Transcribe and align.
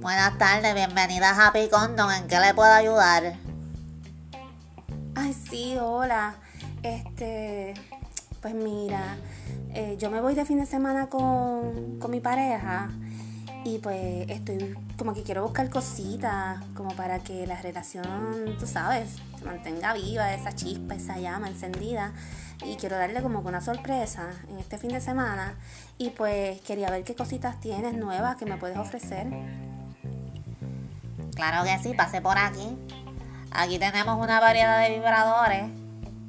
Buenas 0.00 0.38
tardes, 0.38 0.74
bienvenida 0.74 1.30
a 1.30 1.48
Happy 1.48 1.68
Condom. 1.68 2.10
¿En 2.12 2.28
qué 2.28 2.38
le 2.38 2.54
puedo 2.54 2.72
ayudar? 2.72 3.34
Ay, 5.16 5.32
sí, 5.32 5.76
hola. 5.80 6.36
Este, 6.84 7.74
pues 8.40 8.54
mira, 8.54 9.16
eh, 9.70 9.96
yo 9.98 10.12
me 10.12 10.20
voy 10.20 10.36
de 10.36 10.44
fin 10.44 10.60
de 10.60 10.66
semana 10.66 11.08
con, 11.08 11.98
con 11.98 12.12
mi 12.12 12.20
pareja 12.20 12.90
y 13.64 13.78
pues 13.78 14.28
estoy 14.28 14.76
como 14.96 15.12
que 15.12 15.24
quiero 15.24 15.42
buscar 15.42 15.70
cositas 15.70 16.62
como 16.74 16.94
para 16.94 17.18
que 17.18 17.48
la 17.48 17.60
relación, 17.60 18.56
tú 18.60 18.66
sabes, 18.68 19.16
se 19.36 19.44
mantenga 19.44 19.92
viva, 19.94 20.32
esa 20.34 20.52
chispa, 20.52 20.94
esa 20.94 21.18
llama 21.18 21.48
encendida. 21.48 22.12
Y 22.64 22.76
quiero 22.76 22.96
darle 22.96 23.22
como 23.22 23.42
que 23.42 23.48
una 23.48 23.60
sorpresa 23.60 24.30
en 24.48 24.58
este 24.58 24.78
fin 24.78 24.90
de 24.90 25.00
semana. 25.00 25.54
Y 25.98 26.10
pues 26.10 26.60
quería 26.62 26.90
ver 26.90 27.04
qué 27.04 27.14
cositas 27.14 27.60
tienes 27.60 27.94
nuevas 27.94 28.36
que 28.36 28.46
me 28.46 28.56
puedes 28.56 28.78
ofrecer. 28.78 29.28
Claro 31.34 31.64
que 31.64 31.78
sí, 31.78 31.94
pasé 31.94 32.20
por 32.20 32.38
aquí. 32.38 32.76
Aquí 33.50 33.78
tenemos 33.78 34.20
una 34.22 34.40
variedad 34.40 34.80
de 34.80 34.94
vibradores. 34.94 35.64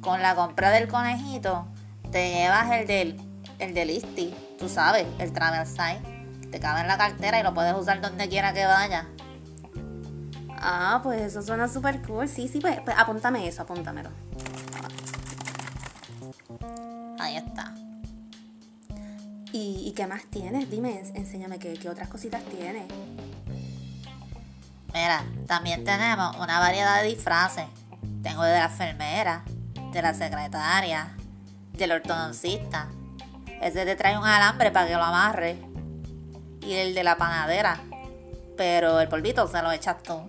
Con 0.00 0.22
la 0.22 0.36
compra 0.36 0.70
del 0.70 0.86
conejito, 0.86 1.66
te 2.12 2.30
llevas 2.30 2.70
el 2.70 2.86
del, 2.86 3.20
el 3.58 3.74
del 3.74 3.90
Isti, 3.90 4.32
tú 4.56 4.68
sabes, 4.68 5.06
el 5.18 5.32
Travel 5.32 5.66
Size. 5.66 6.48
Te 6.50 6.60
cabe 6.60 6.82
en 6.82 6.86
la 6.86 6.96
cartera 6.96 7.40
y 7.40 7.42
lo 7.42 7.52
puedes 7.54 7.74
usar 7.74 8.00
donde 8.00 8.28
quiera 8.28 8.52
que 8.52 8.64
vaya. 8.66 9.08
Ah, 10.50 11.00
pues 11.02 11.20
eso 11.20 11.42
suena 11.42 11.66
súper 11.68 12.02
cool. 12.02 12.28
Sí, 12.28 12.46
sí, 12.46 12.60
pues, 12.60 12.80
pues 12.84 12.96
apúntame 12.96 13.48
eso, 13.48 13.62
apúntamelo. 13.62 14.10
Ahí 17.18 17.36
está. 17.36 17.74
¿Y, 19.52 19.84
y 19.86 19.92
qué 19.92 20.06
más 20.06 20.24
tienes? 20.26 20.70
Dime, 20.70 21.02
enséñame 21.14 21.58
qué, 21.58 21.74
qué 21.74 21.88
otras 21.88 22.08
cositas 22.08 22.42
tienes. 22.44 22.84
Mira, 24.92 25.24
también 25.46 25.84
tenemos 25.84 26.36
una 26.36 26.58
variedad 26.58 27.02
de 27.02 27.08
disfraces. 27.08 27.66
Tengo 28.22 28.42
de 28.44 28.58
la 28.58 28.64
enfermera, 28.64 29.44
de 29.92 30.02
la 30.02 30.14
secretaria, 30.14 31.14
del 31.74 31.92
ortodoncista. 31.92 32.88
Ese 33.60 33.84
te 33.84 33.96
trae 33.96 34.18
un 34.18 34.24
alambre 34.24 34.70
para 34.70 34.86
que 34.86 34.94
lo 34.94 35.02
amarre. 35.02 35.58
Y 36.62 36.74
el 36.74 36.94
de 36.94 37.04
la 37.04 37.16
panadera. 37.16 37.80
Pero 38.56 39.00
el 39.00 39.08
polvito 39.08 39.46
se 39.48 39.62
lo 39.62 39.70
echas 39.70 40.02
tú. 40.02 40.28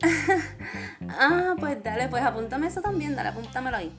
ah, 1.08 1.54
pues 1.58 1.82
dale, 1.82 2.08
pues 2.08 2.22
apúntame 2.22 2.66
eso 2.66 2.80
también, 2.80 3.16
dale, 3.16 3.30
apúntamelo 3.30 3.76
ahí. 3.76 3.92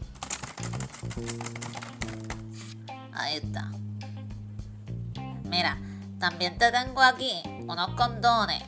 Ahí 3.13 3.37
está. 3.37 3.71
Mira, 5.45 5.77
también 6.19 6.57
te 6.57 6.71
tengo 6.71 7.01
aquí 7.01 7.41
unos 7.67 7.89
condones 7.95 8.63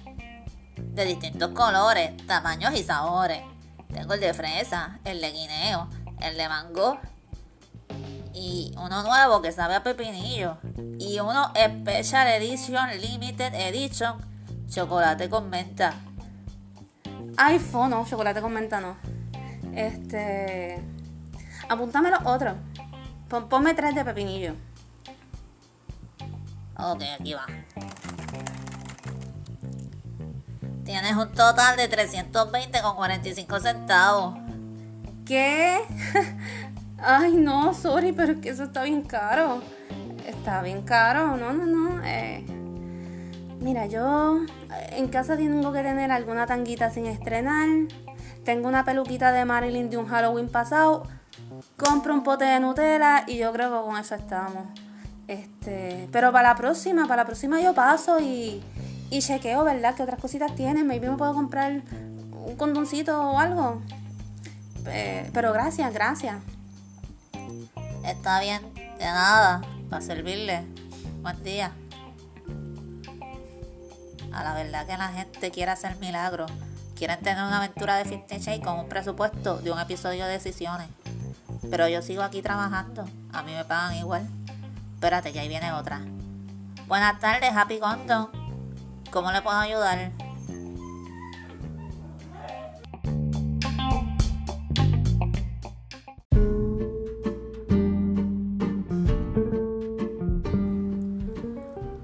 de 0.76 1.06
distintos 1.06 1.52
colores, 1.52 2.16
tamaños 2.28 2.74
y 2.74 2.84
sabores. 2.84 3.42
Tengo 3.94 4.14
el 4.14 4.20
de 4.20 4.34
fresa, 4.34 5.00
el 5.04 5.22
de 5.22 5.32
guineo, 5.32 5.90
el 6.22 6.38
de 6.38 6.50
mango 6.50 7.00
y 8.34 8.74
uno 8.78 9.04
nuevo 9.04 9.42
que 9.42 9.52
sabe 9.52 9.76
a 9.76 9.84
pepinillo 9.84 10.58
y 11.00 11.20
uno 11.20 11.52
Special 11.56 12.28
Edition 12.28 12.90
Limited 13.02 13.54
Edition 13.54 14.18
chocolate 14.70 15.30
con 15.30 15.50
menta. 15.50 15.94
iPhone, 17.38 17.90
no, 17.90 18.06
chocolate 18.06 18.42
con 18.42 18.54
menta 18.54 18.80
no. 18.80 18.96
Este. 19.76 20.82
Apúntame 21.72 22.10
los 22.12 22.20
otros. 22.26 22.54
Pon- 23.30 23.48
Ponme 23.48 23.74
tres 23.74 23.96
de 23.96 24.04
pepinillo. 24.04 24.56
Ok, 26.78 27.02
aquí 27.18 27.34
va. 27.34 27.46
Tienes 30.84 31.16
un 31.16 31.32
total 31.32 31.78
de 31.78 31.88
320 31.88 32.82
con 32.82 32.96
45 32.96 33.60
centavos. 33.62 34.36
¿Qué? 35.26 35.80
Ay, 36.98 37.36
no, 37.36 37.74
sorry, 37.74 38.12
pero 38.12 38.34
es 38.34 38.40
que 38.40 38.50
eso 38.50 38.64
está 38.64 38.84
bien 38.84 39.04
caro. 39.04 39.62
Está 40.28 40.62
bien 40.62 40.82
caro, 40.82 41.38
no, 41.38 41.54
no, 41.54 41.66
no. 41.66 42.04
eh. 42.04 42.46
Mira, 43.60 43.86
yo 43.86 44.40
eh, 44.44 44.96
en 44.98 45.08
casa 45.08 45.38
tengo 45.38 45.72
que 45.72 45.84
tener 45.84 46.12
alguna 46.12 46.48
tanguita 46.48 46.90
sin 46.90 47.06
estrenar. 47.06 47.68
Tengo 48.44 48.68
una 48.68 48.84
peluquita 48.84 49.32
de 49.32 49.46
Marilyn 49.46 49.90
de 49.90 49.98
un 49.98 50.08
Halloween 50.08 50.50
pasado. 50.50 51.04
Compro 51.78 52.14
un 52.14 52.24
pote 52.24 52.46
de 52.46 52.60
Nutella 52.60 53.24
y 53.28 53.38
yo 53.38 53.52
creo 53.52 53.70
que 53.70 53.90
con 53.90 53.98
eso 53.98 54.16
estamos. 54.16 54.66
Este, 55.28 56.10
pero 56.12 56.32
para 56.32 56.50
la 56.50 56.56
próxima, 56.56 57.04
para 57.08 57.24
la 57.24 57.26
próxima 57.26 57.62
yo 57.62 57.74
paso 57.74 58.20
y, 58.20 58.62
y 59.10 59.20
chequeo, 59.20 59.64
¿verdad? 59.64 59.96
¿Qué 59.96 60.04
otras 60.04 60.20
cositas 60.20 60.54
tienen? 60.56 60.88
Maybe 60.88 61.10
me 61.10 61.18
puedo 61.18 61.34
comprar 61.34 61.82
un 62.46 62.56
condoncito 62.58 63.32
o 63.32 63.40
algo. 63.40 63.82
Eh, 64.88 65.30
pero 65.34 65.54
gracias, 65.54 65.94
gracias. 65.94 66.38
Está 68.06 68.40
bien, 68.40 68.62
de 68.74 69.06
nada, 69.06 69.62
para 69.90 70.02
servirle. 70.02 70.66
Buen 71.22 71.44
día. 71.44 71.72
A 74.34 74.44
la 74.44 74.54
verdad 74.54 74.86
que 74.88 74.98
la 74.98 75.10
gente 75.10 75.52
quiere 75.52 75.72
hacer 75.72 75.98
milagros. 75.98 76.52
Quieren 76.96 77.20
tener 77.22 77.44
una 77.44 77.58
aventura 77.58 77.98
de 77.98 78.06
Fifty 78.06 78.38
Shades 78.38 78.62
con 78.62 78.80
un 78.80 78.90
presupuesto 78.90 79.58
de 79.58 79.72
un 79.72 79.80
episodio 79.80 80.26
de 80.26 80.34
decisiones. 80.34 80.88
Pero 81.70 81.88
yo 81.88 82.02
sigo 82.02 82.24
aquí 82.24 82.42
trabajando. 82.42 83.06
A 83.32 83.44
mí 83.44 83.54
me 83.54 83.64
pagan 83.66 83.96
igual. 83.96 84.28
Espérate, 84.96 85.32
ya 85.32 85.42
ahí 85.42 85.48
viene 85.48 85.72
otra. 85.74 86.02
Buenas 86.88 87.20
tardes, 87.20 87.52
Happy 87.56 87.80
Condom. 87.80 88.28
¿Cómo 89.12 89.32
le 89.32 89.42
puedo 89.42 89.58
ayudar? 89.58 90.12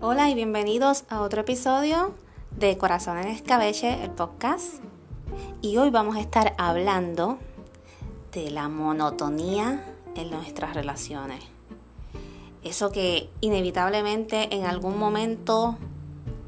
Hola 0.02 0.30
y 0.30 0.36
bienvenidos 0.36 1.06
a 1.10 1.22
otro 1.22 1.42
episodio 1.42 2.16
de 2.52 2.78
Corazón 2.78 3.18
en 3.18 3.28
Escabeche, 3.28 4.04
el 4.04 4.12
podcast. 4.12 4.82
Y 5.62 5.78
hoy 5.78 5.90
vamos 5.90 6.16
a 6.16 6.22
estar 6.22 6.54
hablando 6.58 7.40
de 8.34 8.52
la 8.52 8.68
monotonía 8.70 9.84
en 10.16 10.32
nuestras 10.32 10.74
relaciones. 10.74 11.44
Eso 12.64 12.92
que 12.92 13.30
inevitablemente 13.42 14.54
en 14.56 14.66
algún 14.66 14.98
momento 14.98 15.78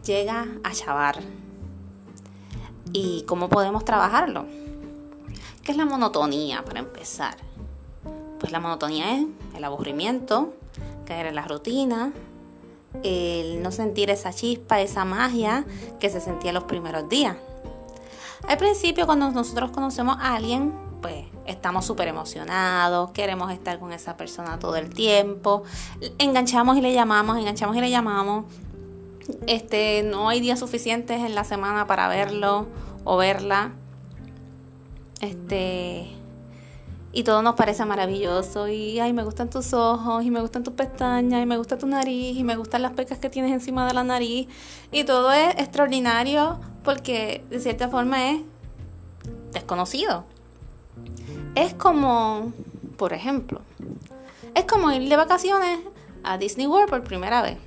llega 0.06 0.48
a 0.64 0.72
chavar. 0.74 1.20
¿Y 2.92 3.24
cómo 3.24 3.50
podemos 3.50 3.86
trabajarlo? 3.86 4.46
¿Qué 5.64 5.72
es 5.72 5.78
la 5.78 5.86
monotonía 5.86 6.64
para 6.66 6.80
empezar? 6.80 7.38
Pues 8.40 8.52
la 8.52 8.60
monotonía 8.60 9.18
es 9.18 9.28
el 9.56 9.64
aburrimiento, 9.64 10.54
caer 11.06 11.28
en 11.28 11.36
la 11.36 11.48
rutina, 11.48 12.12
el 13.04 13.62
no 13.62 13.72
sentir 13.72 14.10
esa 14.10 14.34
chispa, 14.34 14.82
esa 14.82 15.06
magia 15.06 15.66
que 16.00 16.10
se 16.10 16.20
sentía 16.20 16.54
los 16.54 16.64
primeros 16.64 17.08
días. 17.08 17.38
Al 18.48 18.58
principio, 18.58 19.06
cuando 19.06 19.30
nosotros 19.32 19.72
conocemos 19.72 20.18
a 20.20 20.36
alguien, 20.36 20.74
pues 21.02 21.26
estamos 21.46 21.86
súper 21.86 22.08
emocionados, 22.08 23.12
queremos 23.12 23.52
estar 23.52 23.80
con 23.80 23.92
esa 23.92 24.18
persona 24.18 24.60
todo 24.60 24.76
el 24.76 24.90
tiempo, 24.90 25.64
enganchamos 26.18 26.78
y 26.78 26.82
le 26.82 26.94
llamamos, 26.94 27.38
enganchamos 27.38 27.76
y 27.78 27.82
le 27.82 27.90
llamamos. 27.90 28.46
Este, 29.48 30.04
no 30.04 30.30
hay 30.30 30.40
días 30.40 30.60
suficientes 30.60 31.22
en 31.22 31.36
la 31.36 31.44
semana 31.44 31.88
para 31.88 32.08
verlo 32.08 32.68
o 33.04 33.18
verla. 33.18 33.72
Este, 35.22 36.10
y 37.12 37.24
todo 37.24 37.42
nos 37.42 37.56
parece 37.56 37.86
maravilloso 37.86 38.68
y 38.68 39.00
ay 39.00 39.14
me 39.14 39.24
gustan 39.24 39.50
tus 39.50 39.74
ojos 39.74 40.24
y 40.24 40.32
me 40.32 40.42
gustan 40.42 40.64
tus 40.64 40.74
pestañas 40.74 41.42
y 41.42 41.46
me 41.46 41.58
gusta 41.58 41.78
tu 41.78 41.88
nariz 41.88 42.38
y 42.38 42.44
me 42.44 42.56
gustan 42.56 42.84
las 42.84 42.94
pecas 42.94 43.18
que 43.18 43.30
tienes 43.30 43.52
encima 43.52 43.88
de 43.88 43.94
la 43.94 44.04
nariz 44.04 44.48
y 44.92 45.04
todo 45.04 45.32
es 45.32 45.56
extraordinario 45.56 46.60
porque 46.84 47.44
de 47.50 47.60
cierta 47.60 47.90
forma 47.90 48.32
es 48.32 48.42
desconocido. 49.54 50.24
Es 51.60 51.74
como, 51.74 52.54
por 52.96 53.12
ejemplo, 53.12 53.60
es 54.56 54.64
como 54.64 54.94
ir 54.94 55.10
de 55.10 55.18
vacaciones 55.18 55.82
a 56.24 56.38
Disney 56.38 56.68
World 56.68 56.90
por 56.90 57.04
primera 57.04 57.42
vez. 57.42 57.58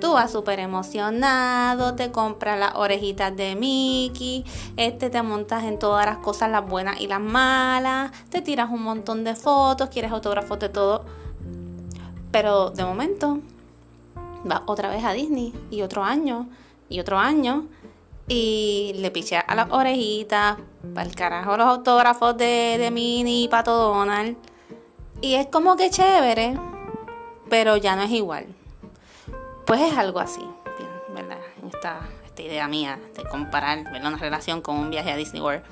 Tú 0.00 0.14
vas 0.14 0.32
súper 0.32 0.58
emocionado, 0.58 1.94
te 1.94 2.10
compras 2.10 2.58
las 2.58 2.74
orejitas 2.74 3.36
de 3.36 3.54
Mickey, 3.54 4.44
este, 4.76 5.10
te 5.10 5.22
montas 5.22 5.62
en 5.62 5.78
todas 5.78 6.04
las 6.06 6.18
cosas, 6.18 6.50
las 6.50 6.68
buenas 6.68 7.00
y 7.00 7.06
las 7.06 7.20
malas, 7.20 8.10
te 8.30 8.42
tiras 8.42 8.68
un 8.68 8.82
montón 8.82 9.22
de 9.22 9.36
fotos, 9.36 9.90
quieres 9.90 10.10
autógrafos 10.10 10.58
de 10.58 10.70
todo. 10.70 11.04
Pero 12.32 12.70
de 12.70 12.84
momento 12.84 13.38
vas 14.42 14.62
otra 14.66 14.88
vez 14.88 15.04
a 15.04 15.12
Disney 15.12 15.54
y 15.70 15.82
otro 15.82 16.02
año 16.02 16.48
y 16.88 16.98
otro 16.98 17.16
año 17.20 17.68
y 18.28 18.92
le 18.96 19.10
picheas 19.10 19.44
a 19.46 19.54
las 19.54 19.70
orejitas, 19.70 20.56
para 20.94 21.06
el 21.06 21.14
carajo 21.14 21.56
los 21.56 21.66
autógrafos 21.66 22.36
de, 22.36 22.76
de 22.78 22.90
Minnie 22.90 23.44
y 23.44 23.48
Pato 23.48 23.74
Donald. 23.76 24.36
Y 25.20 25.34
es 25.34 25.46
como 25.46 25.76
que 25.76 25.90
chévere, 25.90 26.58
pero 27.48 27.76
ya 27.76 27.96
no 27.96 28.02
es 28.02 28.10
igual. 28.10 28.46
Pues 29.66 29.80
es 29.80 29.96
algo 29.96 30.20
así, 30.20 30.42
¿verdad? 31.14 31.38
Esta, 31.66 32.00
esta 32.26 32.42
idea 32.42 32.68
mía 32.68 32.98
de 33.16 33.24
comparar 33.24 33.78
una 33.78 34.16
relación 34.16 34.60
con 34.60 34.76
un 34.76 34.90
viaje 34.90 35.12
a 35.12 35.16
Disney 35.16 35.40
World. 35.40 35.62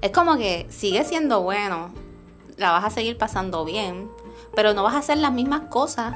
Es 0.00 0.12
como 0.12 0.36
que 0.36 0.66
sigue 0.70 1.04
siendo 1.04 1.42
bueno, 1.42 1.90
la 2.56 2.70
vas 2.70 2.84
a 2.84 2.90
seguir 2.90 3.18
pasando 3.18 3.64
bien, 3.64 4.08
pero 4.54 4.74
no 4.74 4.82
vas 4.82 4.94
a 4.94 4.98
hacer 4.98 5.18
las 5.18 5.32
mismas 5.32 5.62
cosas 5.62 6.14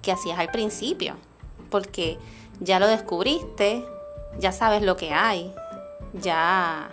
que 0.00 0.12
hacías 0.12 0.38
al 0.38 0.50
principio, 0.50 1.14
porque 1.70 2.18
ya 2.60 2.80
lo 2.80 2.86
descubriste, 2.86 3.84
ya 4.38 4.52
sabes 4.52 4.82
lo 4.82 4.96
que 4.96 5.12
hay, 5.12 5.52
ya 6.14 6.90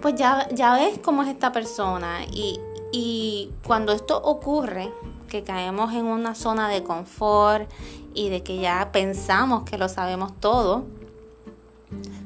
pues 0.00 0.16
ya, 0.16 0.48
ya 0.50 0.74
ves 0.74 0.98
cómo 0.98 1.22
es 1.22 1.28
esta 1.28 1.52
persona 1.52 2.24
y, 2.30 2.58
y 2.92 3.50
cuando 3.64 3.92
esto 3.92 4.20
ocurre, 4.20 4.90
que 5.28 5.42
caemos 5.42 5.94
en 5.94 6.04
una 6.04 6.34
zona 6.34 6.68
de 6.68 6.82
confort 6.82 7.70
y 8.12 8.28
de 8.28 8.42
que 8.42 8.58
ya 8.58 8.90
pensamos 8.92 9.62
que 9.62 9.78
lo 9.78 9.88
sabemos 9.88 10.32
todo, 10.40 10.84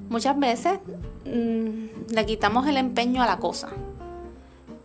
muchas 0.09 0.37
veces 0.39 0.81
mm, 1.25 2.13
le 2.13 2.27
quitamos 2.27 2.67
el 2.67 2.79
empeño 2.79 3.23
a 3.23 3.27
la 3.27 3.37
cosa. 3.37 3.69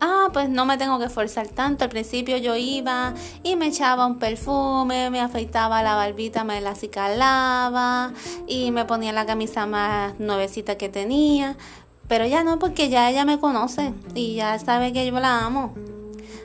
Ah, 0.03 0.29
pues 0.33 0.49
no 0.49 0.65
me 0.65 0.79
tengo 0.79 0.97
que 0.97 1.05
esforzar 1.05 1.47
tanto. 1.47 1.83
Al 1.83 1.91
principio 1.91 2.35
yo 2.37 2.55
iba 2.55 3.13
y 3.43 3.55
me 3.55 3.67
echaba 3.67 4.07
un 4.07 4.17
perfume, 4.17 5.11
me 5.11 5.19
afeitaba 5.19 5.83
la 5.83 5.93
barbita, 5.93 6.43
me 6.43 6.59
la 6.59 6.71
acicalaba 6.71 8.11
y 8.47 8.71
me 8.71 8.85
ponía 8.85 9.13
la 9.13 9.27
camisa 9.27 9.67
más 9.67 10.19
nuevecita 10.19 10.75
que 10.75 10.89
tenía. 10.89 11.55
Pero 12.07 12.25
ya 12.25 12.43
no, 12.43 12.57
porque 12.57 12.89
ya 12.89 13.11
ella 13.11 13.25
me 13.25 13.39
conoce 13.39 13.93
y 14.15 14.33
ya 14.33 14.57
sabe 14.57 14.91
que 14.91 15.05
yo 15.05 15.19
la 15.19 15.45
amo. 15.45 15.75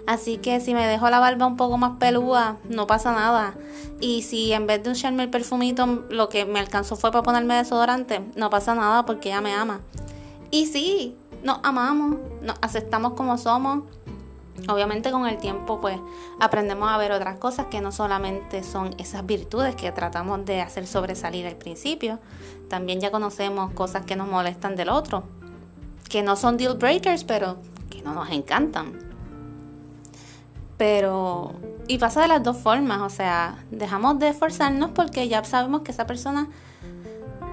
Así 0.07 0.37
que 0.37 0.61
si 0.61 0.75
me 0.75 0.87
dejo 0.87 1.09
la 1.09 1.19
barba 1.19 1.47
un 1.47 1.57
poco 1.57 1.79
más 1.79 1.97
pelúa, 1.97 2.59
no 2.69 2.87
pasa 2.87 3.13
nada. 3.13 3.55
Y 4.03 4.21
si 4.21 4.53
en 4.53 4.67
vez 4.67 4.85
de 4.85 4.93
echarme 4.93 5.23
el 5.23 5.31
perfumito, 5.31 6.05
lo 6.11 6.29
que 6.29 6.45
me 6.45 6.61
alcanzó 6.61 6.97
fue 6.97 7.11
para 7.11 7.23
ponerme 7.23 7.55
desodorante, 7.55 8.21
no 8.37 8.51
pasa 8.51 8.75
nada 8.75 9.07
porque 9.07 9.31
ella 9.31 9.41
me 9.41 9.55
ama. 9.55 9.81
Y 10.51 10.67
sí, 10.67 11.17
nos 11.43 11.59
amamos, 11.63 12.19
nos 12.43 12.57
aceptamos 12.61 13.15
como 13.15 13.39
somos. 13.39 13.85
Obviamente 14.69 15.11
con 15.11 15.27
el 15.27 15.37
tiempo 15.37 15.81
pues 15.83 15.99
aprendemos 16.41 16.89
a 16.89 16.97
ver 16.97 17.13
otras 17.13 17.37
cosas 17.37 17.67
que 17.67 17.83
no 17.83 17.93
solamente 17.93 18.63
son 18.63 18.95
esas 18.97 19.27
virtudes 19.27 19.77
que 19.77 19.93
tratamos 19.93 20.47
de 20.47 20.63
hacer 20.63 20.87
sobresalir 20.87 21.47
al 21.47 21.57
principio, 21.57 22.19
también 22.71 23.01
ya 23.01 23.11
conocemos 23.11 23.73
cosas 23.75 24.07
que 24.07 24.17
nos 24.17 24.29
molestan 24.29 24.75
del 24.75 24.89
otro 24.89 25.25
que 26.09 26.23
no 26.23 26.37
son 26.37 26.57
deal 26.57 26.77
breakers, 26.77 27.25
pero 27.25 27.57
que 27.91 28.03
no 28.03 28.15
nos 28.15 28.31
encantan. 28.31 28.93
Pero, 30.79 31.55
y 31.89 31.99
pasa 31.99 32.23
de 32.23 32.29
las 32.29 32.43
dos 32.43 32.57
formas, 32.59 33.01
o 33.01 33.11
sea, 33.11 33.59
dejamos 33.71 34.19
de 34.19 34.29
esforzarnos 34.29 34.91
porque 34.91 35.29
ya 35.29 35.43
sabemos 35.45 35.83
que 35.83 35.93
esa 35.93 36.07
persona 36.07 36.49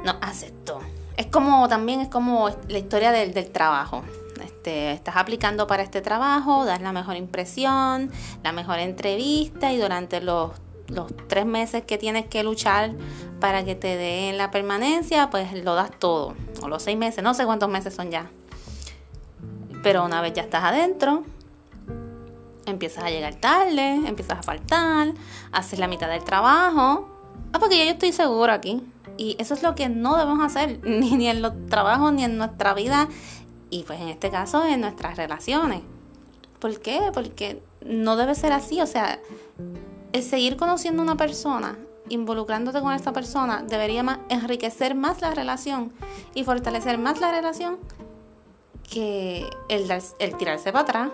nos 0.03 0.15
aceptó. 0.21 0.81
Es 1.17 1.27
como, 1.27 1.67
también 1.67 2.01
es 2.01 2.09
como 2.09 2.49
la 2.67 2.77
historia 2.77 3.11
del, 3.11 3.33
del 3.33 3.51
trabajo. 3.51 4.03
Este, 4.43 4.93
estás 4.93 5.17
aplicando 5.17 5.67
para 5.67 5.83
este 5.83 6.01
trabajo, 6.01 6.65
das 6.65 6.81
la 6.81 6.91
mejor 6.91 7.15
impresión, 7.15 8.11
la 8.43 8.51
mejor 8.51 8.79
entrevista 8.79 9.71
y 9.71 9.77
durante 9.77 10.21
los, 10.21 10.51
los 10.87 11.11
tres 11.27 11.45
meses 11.45 11.83
que 11.83 11.97
tienes 11.97 12.25
que 12.25 12.43
luchar 12.43 12.91
para 13.39 13.63
que 13.63 13.75
te 13.75 13.97
den 13.97 14.37
la 14.37 14.51
permanencia, 14.51 15.29
pues 15.29 15.51
lo 15.63 15.75
das 15.75 15.91
todo. 15.99 16.33
O 16.61 16.69
los 16.69 16.81
seis 16.83 16.97
meses, 16.97 17.23
no 17.23 17.33
sé 17.33 17.45
cuántos 17.45 17.69
meses 17.69 17.93
son 17.93 18.09
ya. 18.09 18.29
Pero 19.83 20.05
una 20.05 20.21
vez 20.21 20.33
ya 20.33 20.43
estás 20.43 20.63
adentro, 20.63 21.23
empiezas 22.65 23.03
a 23.03 23.09
llegar 23.09 23.35
tarde, 23.35 23.95
empiezas 24.07 24.39
a 24.39 24.43
faltar, 24.43 25.13
haces 25.51 25.77
la 25.77 25.87
mitad 25.87 26.07
del 26.07 26.23
trabajo. 26.23 27.09
Ah, 27.51 27.59
porque 27.59 27.77
ya 27.77 27.85
yo 27.85 27.91
estoy 27.91 28.13
seguro 28.13 28.51
aquí. 28.51 28.81
Y 29.17 29.35
eso 29.39 29.53
es 29.53 29.63
lo 29.63 29.75
que 29.75 29.89
no 29.89 30.17
debemos 30.17 30.43
hacer, 30.43 30.79
ni, 30.83 31.27
en 31.27 31.41
los 31.41 31.53
trabajos, 31.69 32.13
ni 32.13 32.23
en 32.23 32.37
nuestra 32.37 32.73
vida, 32.73 33.07
y 33.69 33.83
pues 33.83 33.99
en 33.99 34.09
este 34.09 34.29
caso 34.29 34.65
en 34.65 34.81
nuestras 34.81 35.17
relaciones. 35.17 35.81
¿Por 36.59 36.79
qué? 36.79 37.11
Porque 37.13 37.61
no 37.85 38.15
debe 38.15 38.35
ser 38.35 38.53
así. 38.53 38.81
O 38.81 38.87
sea, 38.87 39.19
el 40.13 40.23
seguir 40.23 40.55
conociendo 40.55 41.01
a 41.01 41.05
una 41.05 41.17
persona, 41.17 41.77
involucrándote 42.09 42.81
con 42.81 42.93
esta 42.93 43.11
persona, 43.11 43.63
debería 43.67 44.19
enriquecer 44.29 44.95
más 44.95 45.21
la 45.21 45.33
relación 45.33 45.91
y 46.33 46.43
fortalecer 46.43 46.97
más 46.97 47.19
la 47.19 47.31
relación 47.31 47.77
que 48.89 49.49
el, 49.69 49.91
el 50.19 50.37
tirarse 50.37 50.71
para 50.71 50.83
atrás. 50.83 51.09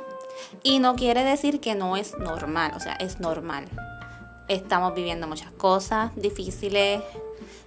Y 0.63 0.79
no 0.79 0.95
quiere 0.95 1.23
decir 1.23 1.59
que 1.59 1.75
no 1.75 1.97
es 1.97 2.17
normal, 2.17 2.73
o 2.75 2.79
sea, 2.79 2.93
es 2.93 3.19
normal. 3.19 3.65
Estamos 4.49 4.95
viviendo 4.95 5.27
muchas 5.27 5.51
cosas 5.51 6.11
difíciles, 6.15 7.01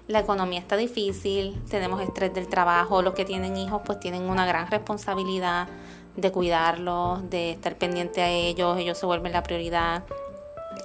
la 0.08 0.18
economía 0.18 0.58
está 0.58 0.76
difícil, 0.76 1.56
tenemos 1.70 2.02
estrés 2.02 2.34
del 2.34 2.48
trabajo, 2.48 3.02
los 3.02 3.14
que 3.14 3.24
tienen 3.24 3.56
hijos 3.56 3.82
pues 3.86 4.00
tienen 4.00 4.24
una 4.24 4.44
gran 4.44 4.68
responsabilidad 4.70 5.68
de 6.16 6.32
cuidarlos, 6.32 7.30
de 7.30 7.52
estar 7.52 7.76
pendiente 7.76 8.20
a 8.20 8.28
ellos, 8.28 8.76
ellos 8.78 8.98
se 8.98 9.06
vuelven 9.06 9.32
la 9.32 9.42
prioridad. 9.44 10.02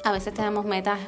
A 0.04 0.12
veces 0.12 0.34
tenemos 0.34 0.66
metas 0.66 1.00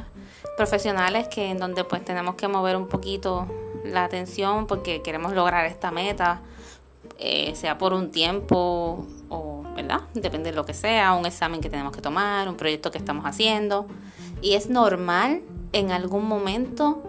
profesionales 0.57 1.27
que 1.27 1.51
en 1.51 1.59
donde 1.59 1.83
pues 1.83 2.03
tenemos 2.03 2.35
que 2.35 2.47
mover 2.47 2.75
un 2.75 2.87
poquito 2.87 3.47
la 3.85 4.03
atención 4.03 4.67
porque 4.67 5.01
queremos 5.03 5.33
lograr 5.33 5.65
esta 5.65 5.91
meta 5.91 6.41
eh, 7.19 7.53
sea 7.55 7.77
por 7.77 7.93
un 7.93 8.11
tiempo 8.11 9.05
o, 9.29 9.63
¿verdad? 9.75 10.01
Depende 10.13 10.49
de 10.49 10.55
lo 10.55 10.65
que 10.65 10.73
sea, 10.73 11.13
un 11.13 11.25
examen 11.25 11.61
que 11.61 11.69
tenemos 11.69 11.93
que 11.93 12.01
tomar, 12.01 12.49
un 12.49 12.55
proyecto 12.55 12.91
que 12.91 12.97
estamos 12.97 13.25
haciendo. 13.25 13.85
Y 14.41 14.53
es 14.53 14.69
normal 14.69 15.41
en 15.73 15.91
algún 15.91 16.27
momento 16.27 17.03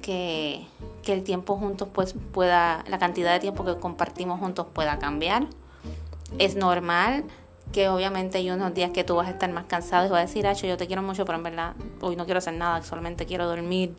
que, 0.00 0.66
que 1.02 1.12
el 1.12 1.22
tiempo 1.22 1.56
juntos 1.56 1.88
pues 1.92 2.14
pueda, 2.32 2.84
la 2.88 2.98
cantidad 2.98 3.32
de 3.32 3.40
tiempo 3.40 3.64
que 3.64 3.76
compartimos 3.76 4.40
juntos 4.40 4.66
pueda 4.72 4.98
cambiar. 4.98 5.46
Es 6.38 6.56
normal 6.56 7.24
que 7.72 7.88
obviamente 7.88 8.38
hay 8.38 8.50
unos 8.50 8.74
días 8.74 8.90
que 8.90 9.02
tú 9.02 9.16
vas 9.16 9.28
a 9.28 9.30
estar 9.30 9.50
más 9.50 9.64
cansado 9.64 10.06
y 10.06 10.10
vas 10.10 10.18
a 10.18 10.26
decir, 10.26 10.46
Acho, 10.46 10.66
yo 10.66 10.76
te 10.76 10.86
quiero 10.86 11.02
mucho, 11.02 11.24
pero 11.24 11.38
en 11.38 11.44
verdad 11.44 11.74
hoy 12.00 12.16
no 12.16 12.24
quiero 12.24 12.38
hacer 12.38 12.54
nada, 12.54 12.82
solamente 12.82 13.26
quiero 13.26 13.46
dormir. 13.46 13.94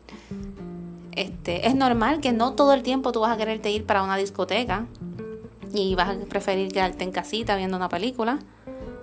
Este, 1.12 1.66
es 1.66 1.74
normal 1.74 2.20
que 2.20 2.32
no 2.32 2.54
todo 2.54 2.72
el 2.72 2.82
tiempo 2.82 3.12
tú 3.12 3.20
vas 3.20 3.32
a 3.32 3.36
quererte 3.36 3.70
ir 3.70 3.84
para 3.84 4.02
una 4.02 4.16
discoteca 4.16 4.86
y 5.72 5.94
vas 5.94 6.16
a 6.16 6.24
preferir 6.28 6.72
quedarte 6.72 7.04
en 7.04 7.12
casita 7.12 7.56
viendo 7.56 7.76
una 7.76 7.88
película. 7.88 8.38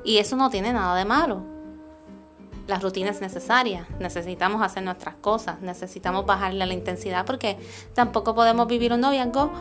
Y 0.04 0.18
eso 0.18 0.36
no 0.36 0.50
tiene 0.50 0.74
nada 0.74 0.96
de 0.96 1.06
malo. 1.06 1.44
La 2.68 2.80
rutina 2.80 3.10
es 3.10 3.22
necesaria, 3.22 3.88
necesitamos 4.00 4.62
hacer 4.62 4.84
nuestras 4.84 5.16
cosas, 5.16 5.62
necesitamos 5.62 6.26
bajarle 6.26 6.66
la 6.66 6.74
intensidad 6.74 7.26
porque 7.26 7.58
tampoco 7.94 8.36
podemos 8.36 8.68
vivir 8.68 8.94
un 8.94 9.02
noviazgo. 9.02 9.52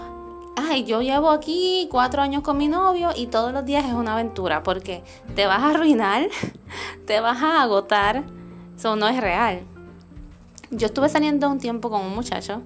Ay, 0.57 0.85
yo 0.85 1.01
llevo 1.01 1.31
aquí 1.31 1.89
cuatro 1.91 2.23
años 2.23 2.43
con 2.43 2.59
mi 2.59 2.69
novio 2.69 3.11
y 3.17 3.27
todos 3.27 3.53
los 3.53 3.65
días 3.65 3.85
es 3.85 3.95
una 3.95 4.13
aventura 4.13 4.63
porque 4.63 5.03
te 5.35 5.47
vas 5.47 5.61
a 5.61 5.71
arruinar, 5.71 6.29
te 7.07 7.21
vas 7.21 7.43
a 7.43 7.63
agotar, 7.63 8.23
eso 8.77 8.97
no 8.97 9.09
es 9.09 9.21
real. 9.21 9.61
Yo 10.71 10.87
estuve 10.87 11.09
saliendo 11.09 11.51
un 11.51 11.59
tiempo 11.59 11.91
con 11.91 12.03
un 12.03 12.15
muchacho, 12.15 12.63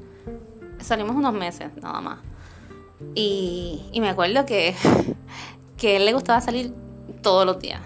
salimos 0.81 1.17
unos 1.17 1.33
meses 1.33 1.71
nada 1.81 2.01
más 2.01 2.19
y, 3.15 3.83
me 4.01 4.09
acuerdo 4.09 4.47
que, 4.47 4.75
que 5.79 5.97
él 5.97 6.05
le 6.05 6.13
gustaba 6.13 6.41
salir 6.41 6.73
todos 7.23 7.45
los 7.45 7.59
días. 7.59 7.81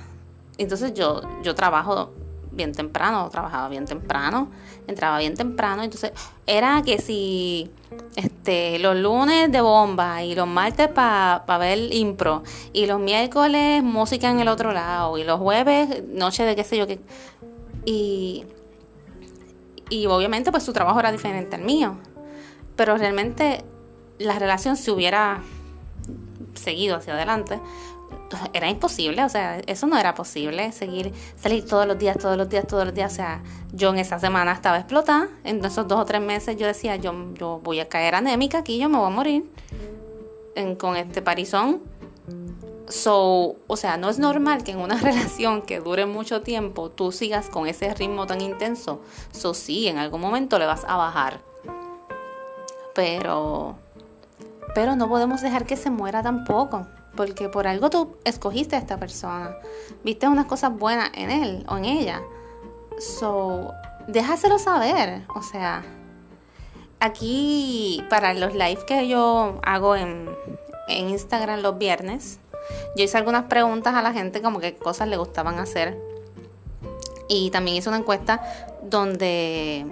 Entonces 0.59 0.95
yo, 0.95 1.23
yo 1.43 1.55
trabajo 1.55 2.11
bien 2.59 2.73
temprano, 2.73 3.31
trabajaba 3.31 3.71
bien 3.71 3.87
temprano, 3.87 4.49
entraba 4.87 5.19
bien 5.19 5.35
temprano, 5.35 5.83
entonces 5.83 6.13
era 6.47 6.83
que 6.83 6.99
si 6.99 7.71
este 8.17 8.79
los 8.79 8.97
lunes 8.97 9.51
de 9.51 9.63
bomba 9.63 10.23
y 10.23 10.35
los 10.35 10.47
martes 10.47 10.89
para 10.89 11.45
pa 11.47 11.57
ver 11.57 11.79
impro 11.95 12.43
y 12.75 12.85
los 12.85 13.01
miércoles 13.01 13.83
música 13.83 14.31
en 14.31 14.41
el 14.41 14.49
otro 14.49 14.73
lado 14.73 15.17
y 15.17 15.25
los 15.25 15.39
jueves 15.39 16.05
noche 16.09 16.45
de 16.45 16.55
qué 16.55 16.65
sé 16.65 16.77
yo 16.77 16.87
qué 16.87 16.99
y 17.87 18.45
y 19.91 20.07
obviamente 20.07 20.51
pues 20.51 20.63
su 20.63 20.73
trabajo 20.73 21.01
era 21.01 21.13
diferente 21.13 21.57
al 21.57 21.63
mío, 21.63 21.97
pero 22.77 22.97
realmente 22.97 23.65
la 24.19 24.39
relación 24.39 24.77
se 24.77 24.91
hubiera 24.91 25.43
seguido 26.55 26.97
hacia 26.97 27.15
adelante, 27.15 27.59
era 28.53 28.69
imposible, 28.69 29.25
o 29.25 29.29
sea, 29.29 29.61
eso 29.67 29.87
no 29.87 29.99
era 29.99 30.15
posible, 30.15 30.73
seguir, 30.73 31.13
salir 31.41 31.67
todos 31.67 31.87
los 31.87 31.99
días, 31.99 32.19
todos 32.19 32.37
los 32.37 32.49
días, 32.49 32.67
todos 32.67 32.85
los 32.85 32.95
días, 32.95 33.13
o 33.13 33.17
sea, 33.17 33.41
yo 33.73 33.91
en 33.91 33.99
esa 33.99 34.19
semana 34.19 34.53
estaba 34.53 34.79
explotada, 34.79 35.29
en 35.45 35.65
esos 35.65 35.89
dos 35.89 36.01
o 36.01 36.05
tres 36.05 36.21
meses 36.21 36.57
yo 36.57 36.67
decía, 36.67 36.97
yo, 36.97 37.15
yo 37.35 37.61
voy 37.63 37.81
a 37.81 37.89
caer 37.89 38.15
anémica 38.15 38.59
aquí, 38.59 38.79
yo 38.79 38.89
me 38.89 38.99
voy 38.99 39.07
a 39.07 39.15
morir 39.15 39.45
con 40.79 40.97
este 40.97 41.23
parizón. 41.23 41.81
So, 42.89 43.57
o 43.67 43.77
sea, 43.77 43.99
no 43.99 44.09
es 44.09 44.19
normal 44.19 44.65
que 44.65 44.73
en 44.73 44.79
una 44.79 44.97
relación 45.01 45.63
que 45.63 45.79
dure 45.79 46.07
mucho 46.07 46.43
tiempo 46.43 46.91
tú 46.91 47.13
sigas 47.13 47.49
con 47.49 47.67
ese 47.67 47.93
ritmo 47.95 48.27
tan 48.27 48.41
intenso. 48.41 49.01
So, 49.31 49.55
sí, 49.55 49.89
en 49.89 49.99
algún 49.99 50.21
momento 50.21 50.59
le 50.59 50.67
vas 50.67 50.85
a 50.89 50.97
bajar. 50.97 51.41
Pero 52.95 53.77
pero 54.75 54.97
no 54.97 55.09
podemos 55.09 55.41
dejar 55.41 55.67
que 55.67 55.77
se 55.77 55.91
muera 55.91 56.23
tampoco. 56.23 56.87
Porque 57.17 57.49
por 57.49 57.67
algo 57.67 57.91
tú 57.91 58.17
escogiste 58.25 58.77
a 58.77 58.79
esta 58.79 58.99
persona. 58.99 59.55
Viste 60.05 60.29
unas 60.29 60.47
cosas 60.47 60.77
buenas 60.77 61.11
en 61.15 61.31
él 61.31 61.65
o 61.69 61.77
en 61.77 61.85
ella. 61.85 62.23
So, 62.99 63.73
déjaselo 64.07 64.59
saber. 64.59 65.23
O 65.35 65.43
sea, 65.43 65.85
aquí 67.01 68.05
para 68.09 68.35
los 68.35 68.55
lives 68.55 68.85
que 68.85 69.09
yo 69.09 69.61
hago 69.63 69.97
en, 69.97 70.29
en 70.89 71.11
Instagram 71.11 71.61
los 71.61 71.79
viernes, 71.79 72.39
yo 72.97 73.05
hice 73.05 73.17
algunas 73.17 73.45
preguntas 73.45 73.95
a 73.95 74.03
la 74.03 74.13
gente 74.13 74.43
como 74.43 74.61
que 74.61 74.75
cosas 74.75 75.09
le 75.09 75.17
gustaban 75.17 75.59
hacer. 75.59 75.97
Y 77.29 77.51
también 77.51 77.77
hice 77.77 77.89
una 77.89 77.99
encuesta 77.99 78.43
donde 78.83 79.87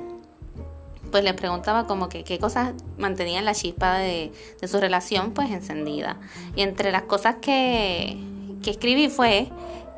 pues 1.11 1.25
les 1.25 1.35
preguntaba 1.35 1.87
como 1.87 2.09
que 2.09 2.25
qué 2.25 2.39
cosas 2.39 2.73
mantenían 2.99 3.45
la 3.45 3.55
chispa 3.55 3.99
de, 3.99 4.33
su 4.67 4.81
relación 4.81 5.33
pues 5.33 5.51
encendida. 5.51 6.17
Y 6.55 6.63
entre 6.63 6.93
las 6.93 7.03
cosas 7.03 7.37
que, 7.41 8.19
que 8.63 8.71
escribí 8.71 9.09
fue 9.09 9.49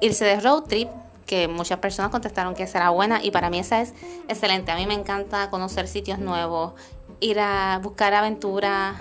irse 0.01 0.25
de 0.25 0.41
road 0.41 0.65
trip, 0.65 0.89
que 1.27 1.47
muchas 1.47 1.79
personas 1.79 2.11
contestaron 2.11 2.55
que 2.55 2.67
será 2.67 2.91
buena 2.91 3.23
y 3.23 3.31
para 3.31 3.51
mí 3.51 3.59
esa 3.59 3.81
es 3.81 3.93
excelente. 4.29 4.73
A 4.73 4.77
mí 4.77 4.87
me 4.87 4.95
encanta 4.95 5.51
conocer 5.51 5.87
sitios 5.87 6.19
nuevos, 6.19 6.73
ir 7.21 7.39
a 7.41 7.79
buscar 7.83 8.15
aventuras. 8.15 8.97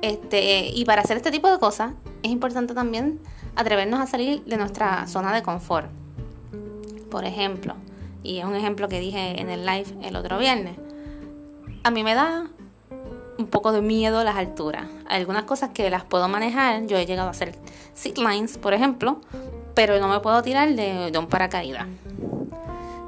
Este, 0.00 0.68
y 0.68 0.84
para 0.84 1.02
hacer 1.02 1.16
este 1.16 1.30
tipo 1.30 1.50
de 1.50 1.58
cosas 1.58 1.92
es 2.22 2.30
importante 2.30 2.72
también 2.72 3.18
atrevernos 3.56 4.00
a 4.00 4.06
salir 4.06 4.44
de 4.44 4.56
nuestra 4.56 5.06
zona 5.06 5.34
de 5.34 5.42
confort. 5.42 5.88
Por 7.10 7.24
ejemplo, 7.24 7.74
y 8.22 8.38
es 8.38 8.44
un 8.44 8.54
ejemplo 8.54 8.88
que 8.88 9.00
dije 9.00 9.40
en 9.40 9.50
el 9.50 9.66
live 9.66 9.86
el 10.02 10.16
otro 10.16 10.38
viernes, 10.38 10.76
a 11.82 11.90
mí 11.90 12.04
me 12.04 12.14
da 12.14 12.46
un 13.38 13.46
poco 13.46 13.72
de 13.72 13.80
miedo 13.80 14.24
las 14.24 14.36
alturas. 14.36 14.86
algunas 15.08 15.44
cosas 15.44 15.70
que 15.70 15.88
las 15.90 16.04
puedo 16.04 16.28
manejar, 16.28 16.86
yo 16.86 16.96
he 16.96 17.06
llegado 17.06 17.28
a 17.28 17.30
hacer 17.30 17.54
zip 17.96 18.18
lines, 18.18 18.58
por 18.58 18.74
ejemplo, 18.74 19.20
pero 19.74 19.98
no 20.00 20.08
me 20.08 20.20
puedo 20.20 20.42
tirar 20.42 20.74
de, 20.74 21.16
un 21.16 21.28
paracaídas. 21.28 21.86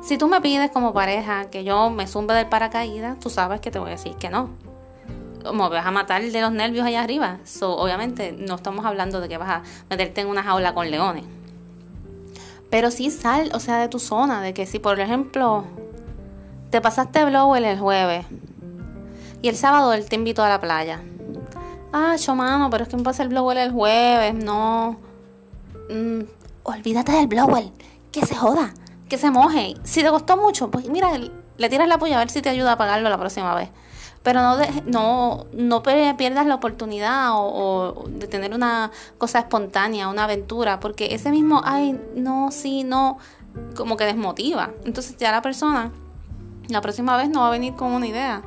Si 0.02 0.16
tú 0.16 0.28
me 0.28 0.40
pides 0.40 0.70
como 0.70 0.94
pareja 0.94 1.50
que 1.50 1.64
yo 1.64 1.90
me 1.90 2.06
zumbe 2.06 2.32
del 2.34 2.46
paracaídas, 2.46 3.18
tú 3.18 3.28
sabes 3.28 3.60
que 3.60 3.70
te 3.70 3.78
voy 3.78 3.88
a 3.88 3.92
decir 3.92 4.14
que 4.14 4.30
no. 4.30 4.48
Me 5.52 5.68
vas 5.68 5.86
a 5.86 5.90
matar 5.90 6.22
de 6.22 6.40
los 6.40 6.52
nervios 6.52 6.86
allá 6.86 7.02
arriba. 7.02 7.38
obviamente 7.62 8.32
no 8.32 8.54
estamos 8.54 8.84
hablando 8.84 9.20
de 9.20 9.28
que 9.28 9.36
vas 9.36 9.50
a 9.50 9.62
meterte 9.88 10.20
en 10.20 10.28
una 10.28 10.42
jaula 10.42 10.74
con 10.74 10.90
leones. 10.90 11.24
Pero 12.70 12.90
sí 12.90 13.10
sal, 13.10 13.50
o 13.52 13.58
sea, 13.58 13.78
de 13.78 13.88
tu 13.88 13.98
zona, 13.98 14.40
de 14.42 14.54
que 14.54 14.64
si 14.64 14.78
por 14.78 15.00
ejemplo 15.00 15.64
te 16.70 16.80
pasaste 16.80 17.24
blower 17.24 17.64
el 17.64 17.78
jueves 17.78 18.26
y 19.42 19.48
el 19.48 19.56
sábado 19.56 19.92
él 19.92 20.08
te 20.08 20.16
invitó 20.16 20.42
a 20.42 20.48
la 20.48 20.60
playa. 20.60 21.00
Ah, 21.92 22.16
yo 22.16 22.34
mano, 22.34 22.70
pero 22.70 22.84
es 22.84 22.90
que 22.90 22.96
me 22.96 23.02
pasa 23.02 23.22
el 23.22 23.30
blower 23.30 23.58
el 23.58 23.72
jueves, 23.72 24.34
no. 24.34 24.96
Mm, 25.88 26.20
olvídate 26.62 27.12
del 27.12 27.26
blower, 27.26 27.68
que 28.12 28.24
se 28.24 28.36
joda, 28.36 28.74
que 29.08 29.18
se 29.18 29.30
moje. 29.30 29.74
Si 29.82 30.02
te 30.02 30.10
costó 30.10 30.36
mucho, 30.36 30.70
pues 30.70 30.88
mira, 30.88 31.10
le 31.58 31.68
tiras 31.68 31.88
la 31.88 31.98
polla 31.98 32.16
a 32.16 32.18
ver 32.20 32.30
si 32.30 32.42
te 32.42 32.48
ayuda 32.48 32.72
a 32.72 32.78
pagarlo 32.78 33.08
la 33.08 33.18
próxima 33.18 33.54
vez. 33.54 33.70
Pero 34.22 34.42
no, 34.42 34.56
no, 34.84 35.46
no 35.52 35.82
pierdas 35.82 36.46
la 36.46 36.54
oportunidad 36.54 37.32
de 38.06 38.26
tener 38.26 38.54
una 38.54 38.90
cosa 39.16 39.40
espontánea, 39.40 40.08
una 40.08 40.24
aventura, 40.24 40.78
porque 40.78 41.14
ese 41.14 41.30
mismo, 41.30 41.62
ay, 41.64 41.98
no, 42.14 42.50
sí, 42.52 42.84
no, 42.84 43.18
como 43.74 43.96
que 43.96 44.04
desmotiva. 44.04 44.70
Entonces 44.84 45.16
ya 45.16 45.32
la 45.32 45.40
persona, 45.40 45.90
la 46.68 46.82
próxima 46.82 47.16
vez 47.16 47.30
no 47.30 47.40
va 47.40 47.48
a 47.48 47.50
venir 47.50 47.74
con 47.74 47.92
una 47.92 48.06
idea. 48.06 48.42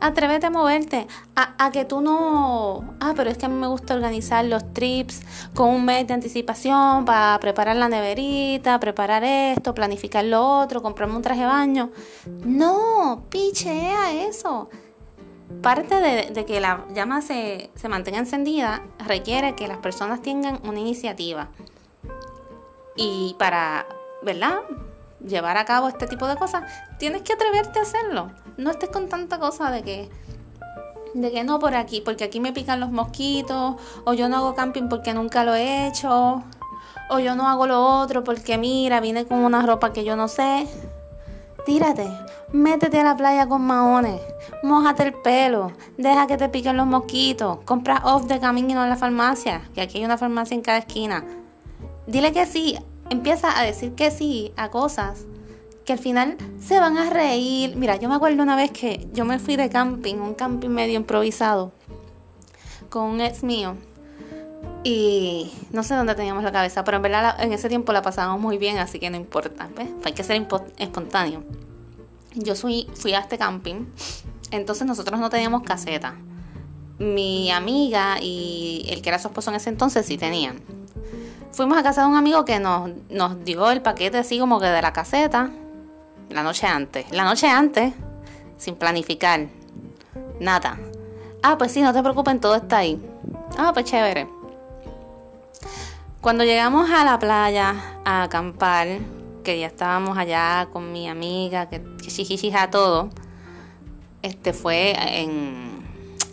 Atrévete 0.00 0.46
a 0.46 0.50
moverte, 0.50 1.06
a, 1.36 1.70
que 1.70 1.84
tú 1.84 2.00
no... 2.00 2.94
Ah, 3.00 3.12
pero 3.14 3.28
es 3.30 3.36
que 3.36 3.46
a 3.46 3.48
mí 3.48 3.54
me 3.54 3.66
gusta 3.66 3.94
organizar 3.94 4.44
los 4.44 4.72
trips 4.72 5.20
con 5.54 5.68
un 5.68 5.84
mes 5.84 6.06
de 6.06 6.14
anticipación 6.14 7.04
para 7.04 7.38
preparar 7.38 7.76
la 7.76 7.88
neverita, 7.88 8.80
preparar 8.80 9.22
esto, 9.24 9.74
planificar 9.74 10.24
lo 10.24 10.60
otro, 10.60 10.82
comprarme 10.82 11.16
un 11.16 11.22
traje 11.22 11.40
de 11.40 11.46
baño. 11.46 11.90
No, 12.44 13.24
pichea 13.28 14.12
eso 14.12 14.70
parte 15.62 15.96
de, 15.96 16.44
que 16.44 16.60
la 16.60 16.84
llama 16.94 17.20
se, 17.22 17.70
se, 17.74 17.88
mantenga 17.88 18.18
encendida 18.18 18.82
requiere 19.06 19.54
que 19.54 19.68
las 19.68 19.78
personas 19.78 20.22
tengan 20.22 20.60
una 20.62 20.78
iniciativa. 20.78 21.48
Y 22.96 23.34
para, 23.38 23.86
¿verdad? 24.22 24.58
Llevar 25.26 25.56
a 25.56 25.64
cabo 25.64 25.88
este 25.88 26.06
tipo 26.06 26.26
de 26.26 26.36
cosas, 26.36 26.64
tienes 26.98 27.22
que 27.22 27.34
atreverte 27.34 27.78
a 27.78 27.82
hacerlo. 27.82 28.30
No 28.56 28.70
estés 28.70 28.90
con 28.90 29.08
tanta 29.08 29.38
cosa 29.38 29.70
de 29.70 29.82
que, 29.82 30.10
de 31.14 31.30
que 31.30 31.44
no 31.44 31.58
por 31.58 31.74
aquí, 31.74 32.00
porque 32.00 32.24
aquí 32.24 32.40
me 32.40 32.52
pican 32.52 32.80
los 32.80 32.90
mosquitos, 32.90 33.76
o 34.04 34.12
yo 34.14 34.28
no 34.28 34.36
hago 34.36 34.54
camping 34.54 34.88
porque 34.88 35.12
nunca 35.12 35.44
lo 35.44 35.54
he 35.54 35.86
hecho, 35.86 36.42
o 37.10 37.18
yo 37.18 37.34
no 37.34 37.48
hago 37.48 37.66
lo 37.66 38.00
otro 38.00 38.24
porque 38.24 38.56
mira, 38.56 39.00
vine 39.00 39.26
con 39.26 39.38
una 39.38 39.66
ropa 39.66 39.92
que 39.92 40.04
yo 40.04 40.16
no 40.16 40.28
sé. 40.28 40.66
Tírate, 41.66 42.08
métete 42.52 43.00
a 43.00 43.04
la 43.04 43.16
playa 43.16 43.46
con 43.46 43.62
maones, 43.62 44.20
mojate 44.62 45.02
el 45.02 45.12
pelo, 45.12 45.72
deja 45.98 46.26
que 46.26 46.38
te 46.38 46.48
piquen 46.48 46.76
los 46.76 46.86
mosquitos, 46.86 47.58
compra 47.64 48.00
off 48.04 48.24
de 48.24 48.40
camino 48.40 48.82
en 48.82 48.88
la 48.88 48.96
farmacia, 48.96 49.68
que 49.74 49.82
aquí 49.82 49.98
hay 49.98 50.04
una 50.04 50.16
farmacia 50.16 50.54
en 50.54 50.62
cada 50.62 50.78
esquina. 50.78 51.24
Dile 52.06 52.32
que 52.32 52.46
sí, 52.46 52.78
empieza 53.10 53.58
a 53.58 53.64
decir 53.64 53.94
que 53.94 54.10
sí 54.10 54.52
a 54.56 54.70
cosas 54.70 55.24
que 55.84 55.92
al 55.92 55.98
final 55.98 56.36
se 56.64 56.78
van 56.78 56.96
a 56.96 57.10
reír. 57.10 57.76
Mira, 57.76 57.96
yo 57.96 58.08
me 58.08 58.14
acuerdo 58.14 58.42
una 58.42 58.56
vez 58.56 58.70
que 58.70 59.06
yo 59.12 59.24
me 59.24 59.38
fui 59.38 59.56
de 59.56 59.68
camping, 59.68 60.16
un 60.16 60.34
camping 60.34 60.70
medio 60.70 60.96
improvisado, 60.96 61.72
con 62.88 63.04
un 63.04 63.20
ex 63.20 63.42
mío. 63.42 63.76
Y 64.84 65.52
no 65.72 65.82
sé 65.82 65.94
dónde 65.94 66.14
teníamos 66.14 66.42
la 66.42 66.52
cabeza, 66.52 66.84
pero 66.84 66.96
en 66.98 67.02
verdad 67.02 67.36
en 67.40 67.52
ese 67.52 67.68
tiempo 67.68 67.92
la 67.92 68.02
pasábamos 68.02 68.40
muy 68.40 68.56
bien, 68.56 68.78
así 68.78 68.98
que 68.98 69.10
no 69.10 69.16
importa. 69.16 69.68
Hay 70.04 70.12
que 70.12 70.24
ser 70.24 70.46
espontáneo. 70.78 71.42
Yo 72.34 72.54
fui, 72.54 72.88
fui 72.94 73.12
a 73.12 73.18
este 73.18 73.36
camping, 73.36 73.86
entonces 74.52 74.86
nosotros 74.86 75.18
no 75.18 75.28
teníamos 75.28 75.62
caseta. 75.62 76.14
Mi 76.98 77.50
amiga 77.50 78.18
y 78.20 78.86
el 78.90 79.02
que 79.02 79.08
era 79.08 79.18
su 79.18 79.28
esposo 79.28 79.50
en 79.50 79.56
ese 79.56 79.70
entonces 79.70 80.06
sí 80.06 80.16
tenían. 80.16 80.60
Fuimos 81.52 81.76
a 81.76 81.82
casa 81.82 82.02
de 82.02 82.08
un 82.08 82.16
amigo 82.16 82.44
que 82.44 82.60
nos, 82.60 82.90
nos 83.08 83.44
dio 83.44 83.70
el 83.70 83.82
paquete 83.82 84.18
así 84.18 84.38
como 84.38 84.60
que 84.60 84.66
de 84.66 84.82
la 84.82 84.92
caseta 84.92 85.50
la 86.30 86.42
noche 86.42 86.66
antes. 86.66 87.10
La 87.10 87.24
noche 87.24 87.48
antes, 87.48 87.92
sin 88.58 88.76
planificar. 88.76 89.46
Nada. 90.38 90.78
Ah, 91.42 91.58
pues 91.58 91.72
sí, 91.72 91.82
no 91.82 91.92
te 91.92 92.02
preocupes, 92.02 92.40
todo 92.40 92.54
está 92.54 92.78
ahí. 92.78 93.00
Ah, 93.58 93.72
pues 93.72 93.86
chévere. 93.86 94.28
Cuando 96.20 96.44
llegamos 96.44 96.90
a 96.90 97.04
la 97.04 97.18
playa 97.18 97.74
a 98.04 98.22
acampar, 98.24 98.86
que 99.42 99.58
ya 99.58 99.66
estábamos 99.66 100.18
allá 100.18 100.68
con 100.72 100.92
mi 100.92 101.08
amiga, 101.08 101.68
que, 101.68 101.80
que 101.80 102.68
todo, 102.70 103.10
este 104.22 104.52
fue 104.52 104.94
en 105.20 105.80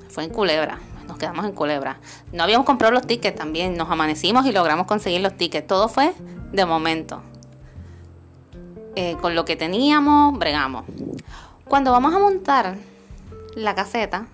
fue 0.09 0.25
en 0.25 0.29
Culebra. 0.31 0.79
Quedamos 1.17 1.45
en 1.45 1.51
Culebra. 1.51 1.99
No 2.31 2.43
habíamos 2.43 2.65
comprado 2.65 2.93
los 2.93 3.05
tickets 3.05 3.37
también, 3.37 3.75
nos 3.75 3.89
amanecimos 3.89 4.45
y 4.45 4.51
logramos 4.51 4.87
conseguir 4.87 5.21
los 5.21 5.35
tickets. 5.35 5.67
Todo 5.67 5.87
fue 5.87 6.13
de 6.51 6.65
momento. 6.65 7.21
Eh, 8.95 9.15
con 9.21 9.35
lo 9.35 9.45
que 9.45 9.55
teníamos, 9.55 10.37
bregamos. 10.39 10.85
Cuando 11.65 11.91
vamos 11.91 12.15
a 12.15 12.19
montar 12.19 12.77
la 13.55 13.75
caseta, 13.75 14.27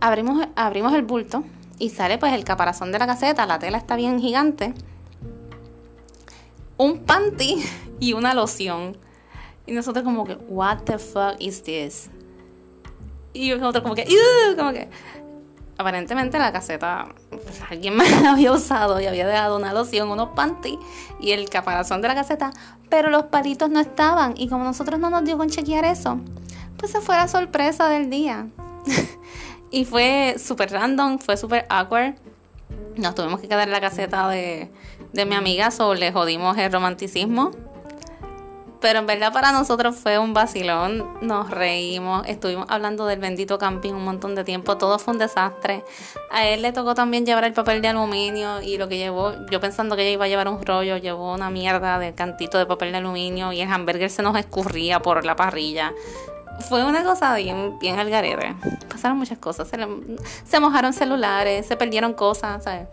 abrimos, 0.00 0.46
abrimos 0.54 0.94
el 0.94 1.02
bulto 1.02 1.42
y 1.78 1.90
sale 1.90 2.18
pues 2.18 2.32
el 2.32 2.44
caparazón 2.44 2.92
de 2.92 2.98
la 2.98 3.06
caseta, 3.06 3.46
la 3.46 3.58
tela 3.58 3.78
está 3.78 3.96
bien 3.96 4.20
gigante, 4.20 4.74
un 6.76 6.98
panty 7.00 7.64
y 8.00 8.12
una 8.12 8.34
loción. 8.34 8.96
Y 9.66 9.72
nosotros 9.72 10.04
como 10.04 10.24
que, 10.24 10.34
what 10.48 10.78
the 10.84 10.98
fuck 10.98 11.34
is 11.40 11.62
this? 11.62 12.08
Y 13.32 13.50
nosotros 13.50 13.82
como 13.82 13.94
que, 13.94 14.06
como 14.56 14.72
que, 14.72 14.88
aparentemente 15.78 16.38
la 16.38 16.52
caseta 16.52 17.08
pues, 17.30 17.60
alguien 17.70 17.96
me 17.96 18.08
la 18.22 18.32
había 18.32 18.52
usado 18.52 19.00
y 19.00 19.06
había 19.06 19.26
dejado 19.26 19.56
una 19.56 19.72
loción, 19.72 20.10
unos 20.10 20.30
panty 20.30 20.78
y 21.20 21.32
el 21.32 21.48
caparazón 21.48 22.02
de 22.02 22.08
la 22.08 22.14
caseta, 22.14 22.50
pero 22.88 23.10
los 23.10 23.24
palitos 23.24 23.70
no 23.70 23.80
estaban 23.80 24.34
y 24.36 24.48
como 24.48 24.64
nosotros 24.64 25.00
no 25.00 25.10
nos 25.10 25.24
dio 25.24 25.36
con 25.36 25.50
chequear 25.50 25.84
eso, 25.84 26.18
pues 26.76 26.92
se 26.92 27.00
fue 27.00 27.16
la 27.16 27.28
sorpresa 27.28 27.88
del 27.88 28.10
día. 28.10 28.46
Y 29.70 29.84
fue 29.84 30.36
súper 30.38 30.70
random, 30.70 31.18
fue 31.18 31.36
súper 31.36 31.66
awkward. 31.68 32.14
Nos 32.96 33.14
tuvimos 33.14 33.40
que 33.40 33.48
quedar 33.48 33.66
en 33.66 33.72
la 33.72 33.80
caseta 33.80 34.28
de, 34.28 34.70
mi 35.12 35.34
amiga, 35.34 35.70
sobre 35.70 35.98
le 35.98 36.12
jodimos 36.12 36.56
el 36.56 36.72
romanticismo. 36.72 37.50
Pero 38.80 38.98
en 38.98 39.06
verdad 39.06 39.32
para 39.32 39.52
nosotros 39.52 39.96
fue 39.96 40.18
un 40.18 40.34
vacilón, 40.34 41.04
nos 41.22 41.50
reímos, 41.50 42.26
estuvimos 42.26 42.66
hablando 42.68 43.06
del 43.06 43.18
bendito 43.18 43.58
camping 43.58 43.92
un 43.94 44.04
montón 44.04 44.34
de 44.34 44.44
tiempo, 44.44 44.76
todo 44.76 44.98
fue 44.98 45.14
un 45.14 45.18
desastre. 45.18 45.82
A 46.30 46.46
él 46.46 46.62
le 46.62 46.72
tocó 46.72 46.94
también 46.94 47.24
llevar 47.24 47.44
el 47.44 47.52
papel 47.52 47.80
de 47.80 47.88
aluminio 47.88 48.60
y 48.60 48.76
lo 48.76 48.88
que 48.88 48.98
llevó, 48.98 49.32
yo 49.50 49.60
pensando 49.60 49.96
que 49.96 50.02
ella 50.02 50.12
iba 50.12 50.24
a 50.26 50.28
llevar 50.28 50.48
un 50.48 50.64
rollo, 50.64 50.98
llevó 50.98 51.32
una 51.32 51.50
mierda 51.50 51.98
de 51.98 52.12
cantito 52.12 52.58
de 52.58 52.66
papel 52.66 52.92
de 52.92 52.98
aluminio 52.98 53.52
y 53.52 53.60
el 53.60 53.72
hamburger 53.72 54.10
se 54.10 54.22
nos 54.22 54.36
escurría 54.36 55.00
por 55.00 55.24
la 55.24 55.36
parrilla 55.36 55.92
fue 56.60 56.84
una 56.84 57.04
cosa 57.04 57.34
bien, 57.36 57.78
bien 57.78 57.98
al 57.98 58.10
garete. 58.10 58.54
Pasaron 58.88 59.18
muchas 59.18 59.38
cosas. 59.38 59.68
Se, 60.44 60.60
mojaron 60.60 60.92
celulares, 60.92 61.66
se 61.66 61.76
perdieron 61.76 62.14
cosas, 62.14 62.64
¿sabes? 62.64 62.88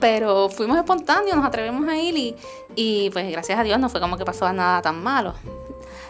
Pero 0.00 0.48
fuimos 0.48 0.78
espontáneos, 0.78 1.36
nos 1.36 1.46
atrevimos 1.46 1.86
a 1.88 1.96
ir 1.96 2.16
y, 2.16 2.36
y 2.74 3.10
pues 3.10 3.30
gracias 3.30 3.58
a 3.58 3.62
Dios 3.62 3.78
no 3.78 3.88
fue 3.88 4.00
como 4.00 4.16
que 4.16 4.24
pasó 4.24 4.50
nada 4.52 4.82
tan 4.82 5.02
malo. 5.02 5.34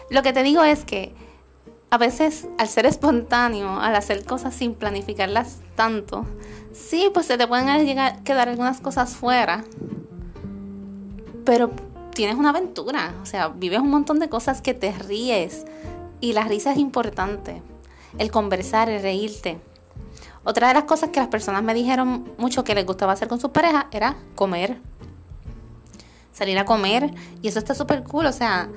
Lo 0.09 0.23
que 0.23 0.33
te 0.33 0.43
digo 0.43 0.63
es 0.63 0.85
que 0.85 1.13
a 1.89 1.97
veces 1.97 2.47
al 2.57 2.69
ser 2.69 2.85
espontáneo, 2.85 3.79
al 3.79 3.95
hacer 3.95 4.23
cosas 4.23 4.55
sin 4.55 4.73
planificarlas 4.73 5.57
tanto, 5.75 6.25
sí, 6.73 7.09
pues 7.13 7.25
se 7.25 7.37
te 7.37 7.47
pueden 7.47 7.85
llegar, 7.85 8.23
quedar 8.23 8.47
algunas 8.47 8.79
cosas 8.79 9.13
fuera, 9.13 9.65
pero 11.45 11.71
tienes 12.13 12.37
una 12.37 12.49
aventura, 12.49 13.13
o 13.21 13.25
sea, 13.25 13.49
vives 13.49 13.79
un 13.79 13.89
montón 13.89 14.19
de 14.19 14.29
cosas 14.29 14.61
que 14.61 14.73
te 14.73 14.91
ríes 14.91 15.65
y 16.21 16.33
la 16.33 16.45
risa 16.45 16.71
es 16.71 16.77
importante, 16.77 17.61
el 18.17 18.31
conversar, 18.31 18.89
el 18.89 19.01
reírte. 19.01 19.59
Otra 20.43 20.69
de 20.69 20.73
las 20.73 20.83
cosas 20.85 21.09
que 21.09 21.19
las 21.19 21.29
personas 21.29 21.61
me 21.63 21.73
dijeron 21.73 22.27
mucho 22.37 22.63
que 22.63 22.73
les 22.73 22.85
gustaba 22.85 23.13
hacer 23.13 23.27
con 23.27 23.39
sus 23.39 23.51
parejas 23.51 23.85
era 23.91 24.15
comer. 24.35 24.77
Salir 26.33 26.57
a 26.57 26.65
comer 26.65 27.13
y 27.41 27.47
eso 27.47 27.59
está 27.59 27.75
súper 27.75 28.03
cool, 28.03 28.25
o 28.25 28.31
sea, 28.31 28.67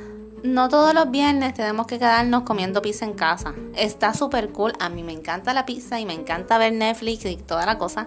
no 0.42 0.68
todos 0.68 0.92
los 0.92 1.11
viernes 1.11 1.54
tenemos 1.54 1.87
que 1.87 1.99
quedarnos 1.99 2.42
comiendo 2.42 2.83
pizza 2.83 3.06
en 3.06 3.14
casa. 3.14 3.54
Está 3.76 4.12
súper 4.12 4.50
cool, 4.50 4.75
a 4.78 4.90
mí 4.90 5.02
me 5.02 5.12
encanta 5.12 5.54
la 5.54 5.64
pizza 5.64 5.99
y 5.99 6.04
me 6.04 6.12
encanta 6.12 6.59
ver 6.59 6.75
Netflix 6.75 7.25
y 7.25 7.37
toda 7.37 7.64
la 7.64 7.78
cosa. 7.78 8.06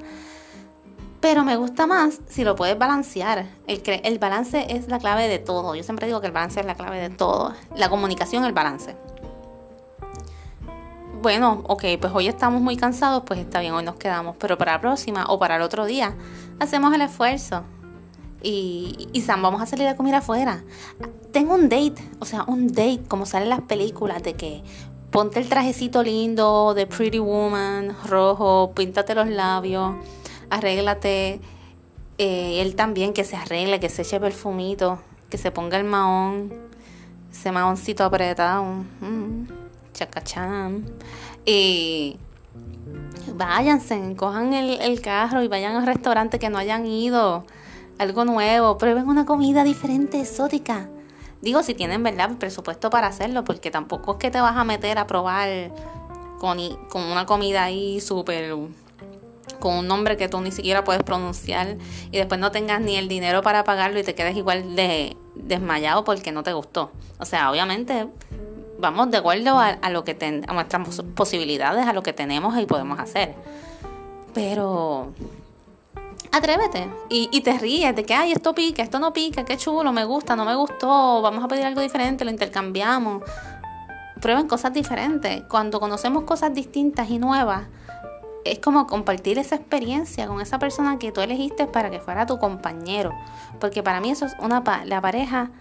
Pero 1.20 1.44
me 1.44 1.56
gusta 1.56 1.88
más 1.88 2.20
si 2.30 2.44
lo 2.44 2.56
puedes 2.56 2.78
balancear. 2.78 3.48
El, 3.66 3.82
el 3.86 4.20
balance 4.20 4.68
es 4.70 4.88
la 4.88 5.00
clave 5.00 5.28
de 5.28 5.40
todo. 5.40 5.74
Yo 5.74 5.82
siempre 5.82 6.06
digo 6.06 6.22
que 6.22 6.28
el 6.28 6.34
balance 6.34 6.60
es 6.60 6.66
la 6.68 6.76
clave 6.76 7.00
de 7.00 7.10
todo. 7.10 7.56
La 7.76 7.90
comunicación, 7.90 8.46
el 8.46 8.54
balance. 8.54 8.96
Bueno, 11.22 11.64
ok, 11.68 11.84
pues 12.00 12.14
hoy 12.14 12.28
estamos 12.28 12.62
muy 12.62 12.78
cansados, 12.78 13.24
pues 13.26 13.40
está 13.40 13.60
bien, 13.60 13.74
hoy 13.74 13.84
nos 13.84 13.96
quedamos. 13.96 14.36
Pero 14.38 14.58
para 14.58 14.74
la 14.74 14.82
próxima 14.82 15.26
o 15.28 15.40
para 15.40 15.56
el 15.56 15.62
otro 15.62 15.86
día, 15.86 16.16
hacemos 16.60 16.94
el 16.94 17.02
esfuerzo. 17.02 17.64
Y, 18.44 19.10
y 19.14 19.22
Sam, 19.22 19.42
vamos 19.42 19.62
a 19.62 19.66
salir 19.66 19.88
a 19.88 19.96
comer 19.96 20.16
afuera. 20.16 20.64
Tengo 21.32 21.56
un 21.56 21.70
date, 21.70 21.96
o 22.20 22.26
sea, 22.26 22.44
un 22.48 22.68
date, 22.68 23.02
como 23.08 23.26
salen 23.26 23.50
las 23.50 23.62
películas, 23.62 24.24
de 24.24 24.36
que 24.36 24.62
ponte 25.12 25.40
el 25.40 25.50
trajecito 25.50 26.04
lindo 26.04 26.74
de 26.74 26.86
Pretty 26.86 27.20
Woman, 27.20 27.96
rojo, 28.06 28.72
píntate 28.76 29.16
los 29.16 29.28
labios 29.28 29.96
arréglate. 30.50 31.40
Eh, 32.18 32.62
él 32.62 32.76
también 32.76 33.14
que 33.14 33.24
se 33.24 33.36
arregle, 33.36 33.80
que 33.80 33.90
se 33.90 34.02
eche 34.02 34.20
perfumito, 34.20 35.00
que 35.30 35.38
se 35.38 35.52
ponga 35.52 35.78
el 35.78 35.84
mahón, 35.84 36.52
ese 37.32 37.52
mahoncito 37.52 38.04
apretado, 38.04 38.64
mm, 38.64 39.44
chacachán. 39.98 40.86
Y 41.46 42.18
váyanse, 43.34 44.16
cojan 44.16 44.54
el, 44.54 45.02
carro 45.02 45.44
y 45.44 45.48
vayan 45.48 45.76
al 45.76 45.86
restaurante 45.86 46.40
que 46.40 46.50
no 46.50 46.58
hayan 46.58 46.86
ido, 46.86 47.46
algo 47.98 48.26
nuevo, 48.26 48.78
prueben 48.78 49.08
una 49.08 49.26
comida 49.26 49.64
diferente, 49.64 50.22
exótica. 50.22 50.88
Digo, 51.42 51.62
si 51.64 51.74
tienen, 51.74 52.04
¿verdad?, 52.04 52.32
presupuesto 52.38 52.90
para 52.90 53.08
hacerlo, 53.08 53.44
porque 53.44 53.72
tampoco 53.72 54.14
es 54.14 54.18
que 54.18 54.32
te 54.32 54.42
vas 54.42 54.56
a 54.56 54.64
meter 54.64 54.98
a 54.98 55.08
probar 55.08 55.72
con, 56.40 56.58
con 56.90 57.04
una 57.04 57.26
comida 57.26 57.64
ahí 57.64 58.00
súper 58.00 58.56
con 59.60 59.74
un 59.76 59.88
nombre 59.88 60.18
que 60.18 60.30
tú 60.30 60.40
ni 60.42 60.52
siquiera 60.52 60.84
puedes 60.84 61.02
pronunciar 61.02 61.78
y 62.12 62.18
después 62.18 62.40
no 62.40 62.52
tengas 62.52 62.80
ni 62.80 62.96
el 62.96 63.08
dinero 63.08 63.42
para 63.42 63.64
pagarlo 63.64 64.00
y 64.00 64.04
te 64.04 64.14
quedes 64.14 64.36
igual 64.38 64.76
de 64.76 65.16
desmayado 65.36 66.04
porque 66.04 66.32
no 66.32 66.44
te 66.44 66.54
gustó. 66.54 66.92
O 67.18 67.26
sea, 67.26 67.50
obviamente 67.50 68.08
vamos 68.80 69.12
de 69.12 69.18
acuerdo 69.18 69.60
a, 69.60 69.90
lo 69.90 70.04
que 70.04 70.44
a 70.48 70.54
nuestras 70.54 71.02
posibilidades, 71.16 71.86
a 71.86 71.94
lo 71.94 72.04
que 72.04 72.14
tenemos 72.14 72.58
y 72.58 72.66
podemos 72.66 73.00
hacer. 73.00 73.34
Pero 74.34 75.14
atrévete 76.32 76.88
y, 77.10 77.30
y, 77.32 77.42
te 77.42 77.58
ríes 77.58 77.96
de 77.96 78.04
que, 78.04 78.14
ay, 78.14 78.32
esto 78.32 78.54
pica, 78.54 78.84
esto 78.84 79.00
no 79.00 79.14
pica, 79.14 79.46
qué 79.46 79.58
chulo, 79.58 79.92
me 79.92 80.06
gusta, 80.06 80.36
no 80.36 80.46
me 80.46 80.56
gustó, 80.56 81.22
vamos 81.22 81.44
a 81.44 81.48
pedir 81.48 81.66
algo 81.66 81.82
diferente, 81.82 82.26
lo 82.26 82.32
intercambiamos. 82.32 83.24
Prueben 84.22 84.48
cosas 84.48 84.74
diferentes. 84.74 85.44
Cuando 85.48 85.80
conocemos 85.80 86.24
cosas 86.24 86.54
distintas 86.54 87.10
y 87.10 87.20
nuevas, 87.20 87.64
es 88.52 88.60
como 88.60 88.88
compartir 88.88 89.38
esa 89.40 89.56
experiencia 89.56 90.28
con 90.28 90.42
esa 90.42 90.60
persona 90.60 91.00
que 91.00 91.12
tú 91.12 91.22
elegiste 91.22 91.68
para 91.68 91.90
que 91.90 92.00
fuera 92.00 92.26
tu 92.26 92.40
compañero. 92.40 93.12
Porque 93.60 93.84
para 93.84 94.00
mí 94.00 94.12
eso 94.12 94.26
es 94.26 94.34
una 94.40 94.64
la 94.86 95.02
pareja 95.02 95.52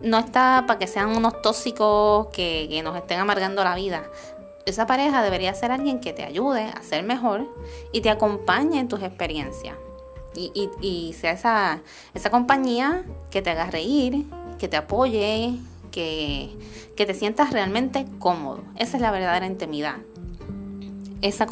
no 0.00 0.18
está 0.18 0.64
para 0.66 0.78
que 0.78 0.86
sean 0.86 1.16
unos 1.16 1.42
tóxicos 1.42 2.28
que, 2.28 2.66
que 2.68 2.82
nos 2.82 2.96
estén 2.96 3.20
amargando 3.20 3.64
la 3.64 3.74
vida. 3.74 4.04
Esa 4.64 4.86
pareja 4.86 5.22
debería 5.22 5.54
ser 5.54 5.70
alguien 5.70 6.00
que 6.00 6.12
te 6.12 6.24
ayude 6.24 6.64
a 6.64 6.82
ser 6.82 7.04
mejor 7.04 7.46
y 7.92 8.00
te 8.00 8.10
acompañe 8.10 8.80
en 8.80 8.88
tus 8.88 9.02
experiencias. 9.02 9.76
Y, 10.34 10.50
y, 10.54 10.70
y 10.86 11.12
sea 11.14 11.32
esa, 11.32 11.80
esa 12.14 12.30
compañía 12.30 13.02
que 13.30 13.42
te 13.42 13.50
haga 13.50 13.70
reír, 13.70 14.26
que 14.58 14.68
te 14.68 14.76
apoye, 14.76 15.58
que, 15.92 16.50
que 16.96 17.06
te 17.06 17.14
sientas 17.14 17.52
realmente 17.52 18.06
cómodo. 18.18 18.60
Esa 18.76 18.96
es 18.96 19.00
la 19.00 19.10
verdadera 19.10 19.46
intimidad 19.46 19.96
esa 21.22 21.46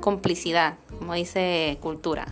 complicidad, 0.00 0.74
como 0.98 1.14
dice 1.14 1.78
cultura. 1.80 2.26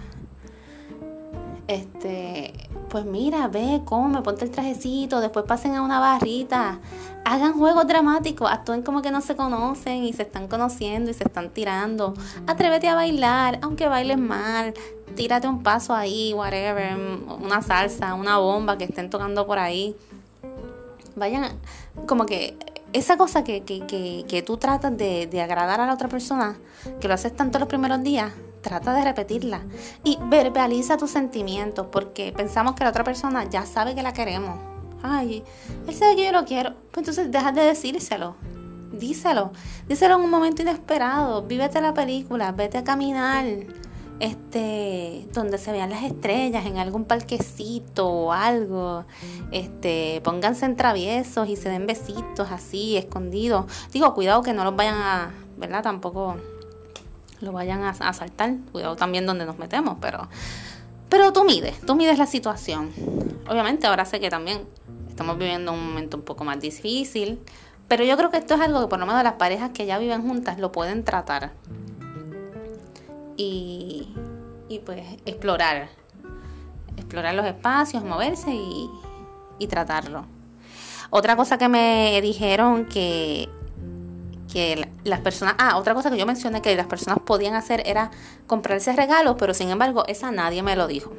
Este, 1.67 2.53
pues 2.89 3.05
mira, 3.05 3.47
ve, 3.47 3.83
come, 3.85 4.23
ponte 4.23 4.45
el 4.45 4.51
trajecito, 4.51 5.21
después 5.21 5.45
pasen 5.47 5.77
a 5.77 5.83
una 5.83 6.01
barrita, 6.01 6.81
hagan 7.25 7.53
juegos 7.53 7.87
dramáticos, 7.87 8.51
actúen 8.51 8.83
como 8.83 9.03
que 9.03 9.13
no 9.13 9.21
se 9.21 9.37
conocen 9.37 10.03
y 10.03 10.13
se 10.13 10.23
están 10.23 10.49
conociendo 10.49 11.13
y 11.13 11.15
se 11.15 11.25
están 11.25 11.51
tirando. 11.51 12.15
Atrévete 12.49 12.89
a 12.89 12.97
bailar, 12.97 13.61
aunque 13.63 13.87
bailes 13.87 14.19
mal, 14.19 14.75
tírate 15.15 15.47
un 15.47 15.63
paso 15.63 15.95
ahí, 15.95 16.33
whatever, 16.35 16.97
una 17.41 17.63
salsa, 17.63 18.15
una 18.15 18.39
bomba 18.39 18.77
que 18.77 18.85
estén 18.85 19.09
tocando 19.09 19.47
por 19.47 19.61
ahí. 19.61 19.95
Vayan, 21.15 21.53
como 22.07 22.27
que 22.27 22.57
esa 22.93 23.17
cosa 23.17 23.45
que, 23.45 23.63
que, 23.63 23.87
que, 23.87 24.25
que 24.29 24.43
tú 24.43 24.57
tratas 24.57 24.97
de, 24.97 25.27
de, 25.27 25.41
agradar 25.41 25.81
a 25.81 25.87
la 25.87 25.95
otra 25.95 26.09
persona, 26.09 26.57
que 27.01 27.09
lo 27.09 27.15
haces 27.15 27.35
tanto 27.37 27.59
los 27.59 27.69
primeros 27.69 28.03
días, 28.03 28.33
trata 28.63 28.95
de 28.95 29.05
repetirla 29.05 29.61
y 30.05 30.19
verbaliza 30.25 30.97
tus 30.97 31.11
sentimientos 31.11 31.87
porque 31.91 32.33
pensamos 32.37 32.75
que 32.75 32.85
la 32.85 32.91
otra 32.91 33.05
persona 33.05 33.49
ya 33.49 33.65
sabe 33.65 33.95
que 33.95 34.03
la 34.03 34.13
queremos. 34.13 34.59
Ay, 35.03 35.43
él 35.87 35.95
sabe 35.95 36.17
que 36.17 36.25
yo 36.25 36.33
lo 36.33 36.45
quiero. 36.45 36.75
Pues 36.91 37.09
entonces 37.09 37.31
deja 37.31 37.53
de 37.53 37.63
decírselo. 37.63 38.37
Díselo. 38.93 39.51
Díselo 39.89 40.17
en 40.17 40.21
un 40.23 40.31
momento 40.31 40.63
inesperado. 40.63 41.43
Vívete 41.43 41.81
la 41.81 41.95
película. 41.95 42.53
Vete 42.53 42.79
a 42.79 42.85
caminar 42.85 43.47
este, 44.21 45.27
donde 45.33 45.57
se 45.57 45.73
vean 45.73 45.91
las 45.91 46.05
estrellas, 46.05 46.67
en 46.67 46.77
algún 46.77 47.07
parquecito 47.07 48.07
o 48.07 48.33
algo, 48.33 49.05
este, 49.51 50.21
pónganse 50.23 50.67
en 50.67 50.77
traviesos 50.77 51.49
y 51.49 51.57
se 51.57 51.71
den 51.71 51.87
besitos 51.87 52.51
así, 52.51 52.99
escondidos. 52.99 53.65
Digo, 53.93 54.15
cuidado 54.15 54.43
que 54.43 54.53
no 54.53 54.63
los 54.63 54.77
vayan 54.77 54.97
a, 54.97 55.31
¿verdad? 55.57 55.83
Tampoco 55.83 56.37
lo 57.41 57.53
vayan 57.53 57.83
a, 57.83 57.91
a 57.91 58.13
saltar, 58.13 58.55
cuidado 58.71 58.95
también 58.95 59.25
donde 59.25 59.47
nos 59.47 59.59
metemos, 59.59 59.97
pero, 60.01 60.29
pero 61.09 61.33
tú 61.33 61.45
mides, 61.45 61.81
tú 61.81 61.95
mides 61.95 62.19
la 62.19 62.27
situación. 62.27 62.93
Obviamente 63.49 63.87
ahora 63.87 64.05
sé 64.05 64.21
que 64.21 64.29
también 64.29 64.61
estamos 65.09 65.39
viviendo 65.39 65.73
un 65.73 65.83
momento 65.89 66.19
un 66.19 66.23
poco 66.25 66.45
más 66.45 66.61
difícil, 66.61 67.39
pero 67.89 68.05
yo 68.05 68.19
creo 68.19 68.31
que 68.31 68.37
esto 68.37 68.55
es 68.55 68.61
algo 68.61 68.83
que 68.83 68.87
por 68.87 68.99
lo 68.99 69.07
menos 69.07 69.25
las 69.25 69.35
parejas 69.35 69.71
que 69.71 69.87
ya 69.87 69.99
viven 69.99 70.23
juntas 70.23 70.59
lo 70.59 70.71
pueden 70.73 71.05
tratar 71.05 71.51
y, 73.43 74.79
pues 74.85 75.03
explorar, 75.25 75.89
explorar 76.97 77.35
los 77.35 77.47
espacios, 77.47 78.05
moverse 78.05 78.51
y, 78.53 78.91
tratarlo. 79.69 80.25
Otra 81.11 81.37
cosa 81.37 81.59
que 81.59 81.69
me 81.69 82.19
dijeron 82.23 82.87
que, 82.87 83.49
que 84.51 84.89
las 85.05 85.21
personas, 85.21 85.55
ah, 85.59 85.77
otra 85.77 85.93
cosa 85.93 86.11
que 86.11 86.17
yo 86.17 86.25
mencioné 86.25 86.63
que 86.63 86.75
las 86.77 86.87
personas 86.87 87.19
podían 87.19 87.55
hacer 87.55 87.83
era 87.85 88.11
comprarse 88.47 88.95
regalos, 88.95 89.37
pero 89.39 89.53
sin 89.53 89.69
embargo 89.69 90.05
esa 90.07 90.31
nadie 90.31 90.63
me 90.63 90.77
lo 90.77 90.87
dijo. 90.87 91.13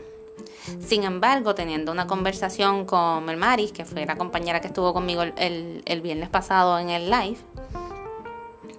Sin 0.80 1.04
embargo, 1.04 1.56
teniendo 1.56 1.92
una 1.92 2.08
conversación 2.08 2.86
con 2.86 3.26
Melmaris, 3.26 3.72
que 3.72 3.86
fue 3.86 4.06
la 4.06 4.16
compañera 4.16 4.60
que 4.60 4.68
estuvo 4.68 4.94
conmigo 4.94 5.24
el, 5.24 5.84
el 5.86 6.02
viernes 6.02 6.30
pasado 6.30 6.80
en 6.80 6.90
el 6.90 7.10
live, 7.10 7.38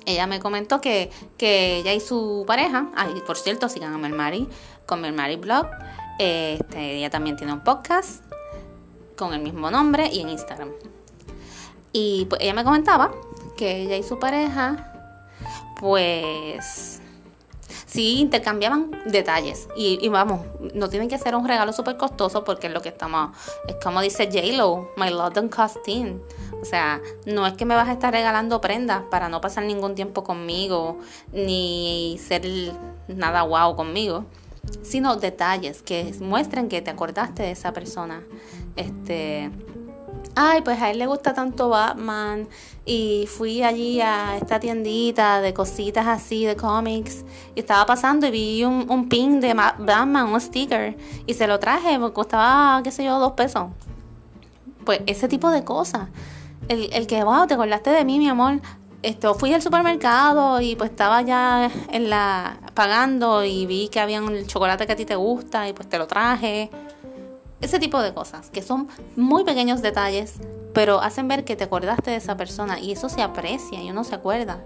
ella 0.07 0.27
me 0.27 0.41
comentó 0.41 0.81
que, 0.81 1.11
que 1.39 1.77
ella 1.77 1.93
y 1.93 2.01
su 2.01 2.45
pareja, 2.47 2.91
ay, 2.95 3.15
por 3.27 3.37
cierto, 3.37 3.69
sigan 3.69 3.95
a 3.95 3.99
Melmari 3.99 4.49
con 4.87 5.01
Melmari 5.01 5.37
Blog. 5.37 5.67
Este, 6.19 6.97
ella 6.97 7.11
también 7.11 7.37
tiene 7.37 7.53
un 7.53 7.61
podcast 7.61 8.23
con 9.17 9.35
el 9.35 9.41
mismo 9.41 9.71
nombre 9.71 10.09
y 10.13 10.21
en 10.21 10.29
Instagram. 10.29 10.71
Y 11.93 12.27
pues 12.27 12.41
ella 12.41 12.55
me 12.55 12.65
comentaba 12.65 13.13
que 13.57 13.83
ella 13.83 13.97
y 13.97 14.03
su 14.03 14.19
pareja, 14.19 14.93
pues 15.79 17.01
sí 17.87 18.21
intercambiaban 18.21 18.91
detalles. 19.07 19.69
Y, 19.77 20.09
vamos, 20.09 20.41
no 20.75 20.89
tienen 20.89 21.09
que 21.09 21.19
ser 21.19 21.35
un 21.35 21.47
regalo 21.47 21.73
súper 21.73 21.97
costoso 21.97 22.45
porque 22.45 22.69
es 22.69 22.73
lo 22.73 22.81
que 22.81 22.89
estamos, 22.89 23.37
es 23.69 23.77
como 23.83 24.01
dice 24.01 24.27
J-Lo, 24.33 24.91
my 24.97 25.11
London 25.11 25.49
costume. 25.49 26.17
O 26.63 26.65
sea, 26.65 27.01
no 27.27 27.47
es 27.47 27.55
que 27.55 27.65
me 27.65 27.75
vas 27.75 27.89
a 27.89 27.93
estar 27.93 28.13
regalando 28.13 28.61
prendas 28.61 29.03
para 29.11 29.29
no 29.29 29.41
pasar 29.41 29.65
ningún 29.65 29.97
tiempo 29.97 30.23
conmigo, 30.23 30.99
ni 31.33 32.19
ser 32.25 32.47
nada 33.09 33.43
guau 33.43 33.75
conmigo. 33.77 34.25
sino 34.83 35.17
detalles 35.17 35.83
que 35.83 36.15
muestren 36.21 36.69
que 36.69 36.81
te 36.83 36.91
acordaste 36.91 37.43
de 37.43 37.51
esa 37.51 37.73
persona. 37.73 38.23
Este, 38.77 39.51
ay, 40.35 40.63
pues 40.63 40.81
a 40.81 40.91
él 40.91 40.99
le 40.99 41.07
gusta 41.07 41.35
tanto 41.35 41.69
Batman 41.69 42.49
y 42.85 43.29
fui 43.29 43.63
allí 43.63 44.01
a 44.01 44.37
esta 44.37 44.61
tiendita 44.61 45.41
de 45.41 45.53
cositas 45.53 46.07
así, 46.07 46.45
de 46.45 46.57
cómics, 46.57 47.25
y 47.55 47.61
estaba 47.61 47.87
pasando 47.87 48.27
y 48.27 48.31
vi 48.31 48.65
un, 48.65 48.87
un 48.89 49.09
pin 49.09 49.41
de 49.41 49.55
Batman, 49.55 50.33
un 50.33 50.41
sticker, 50.41 50.97
y 51.27 51.35
se 51.35 51.47
lo 51.47 51.59
traje, 51.59 51.99
porque 51.99 52.15
costaba, 52.15 52.81
qué 52.83 52.91
sé 52.91 53.05
yo, 53.05 53.19
dos 53.19 53.33
pesos. 53.33 53.69
Pues 54.85 55.01
ese 55.07 55.29
tipo 55.29 55.51
de 55.51 55.65
cosas. 55.65 56.09
El, 56.69 56.93
el 56.93 57.07
que, 57.07 57.23
wow, 57.25 57.47
te 57.47 57.55
acordaste 57.55 57.91
de 57.91 58.05
mí, 58.05 58.19
mi 58.19 58.29
amor. 58.29 58.61
Esto, 59.03 59.35
fui 59.35 59.53
al 59.53 59.61
supermercado 59.61 60.61
y 60.61 60.77
pues 60.77 60.91
estaba 60.91 61.23
ya 61.23 61.71
en 61.91 62.09
la 62.09 62.59
pagando 62.75 63.45
y 63.45 63.67
vi 63.67 63.89
que 63.89 63.99
había 63.99 64.23
un 64.23 64.47
chocolate 64.47 64.87
que 64.87 64.93
a 64.93 64.97
ti 64.97 65.05
te 65.05 65.17
gusta 65.17 65.69
y 65.69 65.73
pues 65.73 65.89
te 65.89 65.99
lo 65.99 66.07
traje. 66.07 66.71
Ese 67.61 67.79
tipo 67.79 68.01
de 68.01 68.15
cosas, 68.15 68.51
que 68.51 68.63
son 68.63 68.89
muy 69.17 69.45
pequeños 69.45 69.83
detalles, 69.83 70.35
pero 70.73 71.01
hacen 71.01 71.27
ver 71.27 71.45
que 71.45 71.57
te 71.57 71.65
acordaste 71.65 72.13
de 72.13 72.17
esa 72.17 72.37
persona 72.37 72.79
y 72.79 72.93
eso 72.93 73.09
se 73.09 73.23
aprecia 73.23 73.83
y 73.83 73.91
uno 73.91 74.05
se 74.05 74.15
acuerda. 74.15 74.59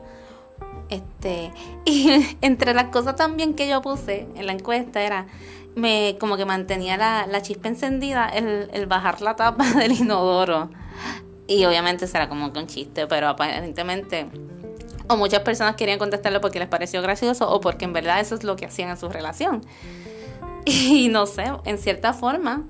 Este, 0.90 1.50
y 1.86 2.36
entre 2.42 2.74
las 2.74 2.86
cosas 2.86 3.16
también 3.16 3.54
que 3.54 3.68
yo 3.68 3.80
puse 3.80 4.26
en 4.34 4.46
la 4.46 4.52
encuesta 4.52 5.02
era 5.02 5.26
me 5.74 6.16
como 6.18 6.36
que 6.36 6.46
mantenía 6.46 6.96
la, 6.96 7.26
la 7.26 7.42
chispa 7.42 7.68
encendida 7.68 8.28
el, 8.28 8.70
el, 8.72 8.86
bajar 8.86 9.20
la 9.20 9.36
tapa 9.36 9.64
del 9.74 9.92
inodoro. 9.92 10.70
Y 11.46 11.64
obviamente 11.64 12.06
será 12.06 12.28
como 12.28 12.52
que 12.52 12.58
un 12.58 12.66
chiste, 12.66 13.06
pero 13.06 13.28
aparentemente 13.28 14.26
o 15.08 15.16
muchas 15.16 15.40
personas 15.40 15.76
querían 15.76 15.98
contestarlo 15.98 16.40
porque 16.40 16.58
les 16.58 16.68
pareció 16.68 17.00
gracioso 17.02 17.48
o 17.48 17.60
porque 17.60 17.84
en 17.84 17.92
verdad 17.92 18.20
eso 18.20 18.34
es 18.34 18.42
lo 18.42 18.56
que 18.56 18.66
hacían 18.66 18.90
en 18.90 18.96
su 18.96 19.08
relación. 19.08 19.64
Y 20.68 21.08
no 21.10 21.26
sé, 21.26 21.44
en 21.64 21.78
cierta 21.78 22.12
forma 22.12 22.64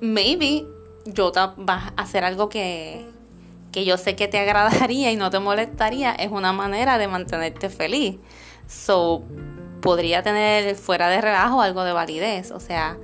maybe 0.00 0.64
yo 1.04 1.32
vas 1.56 1.92
a 1.96 2.02
hacer 2.02 2.24
algo 2.24 2.48
que, 2.48 3.06
que 3.72 3.84
yo 3.84 3.96
sé 3.96 4.16
que 4.16 4.28
te 4.28 4.38
agradaría 4.40 5.12
y 5.12 5.16
no 5.16 5.30
te 5.30 5.38
molestaría, 5.38 6.12
es 6.12 6.30
una 6.30 6.52
manera 6.52 6.98
de 6.98 7.08
mantenerte 7.08 7.68
feliz. 7.68 8.16
So, 8.68 9.22
podría 9.80 10.22
tener 10.22 10.76
fuera 10.76 11.08
de 11.08 11.20
relajo 11.20 11.60
algo 11.60 11.84
de 11.84 11.92
validez. 11.92 12.50
O 12.50 12.60
sea, 12.60 12.96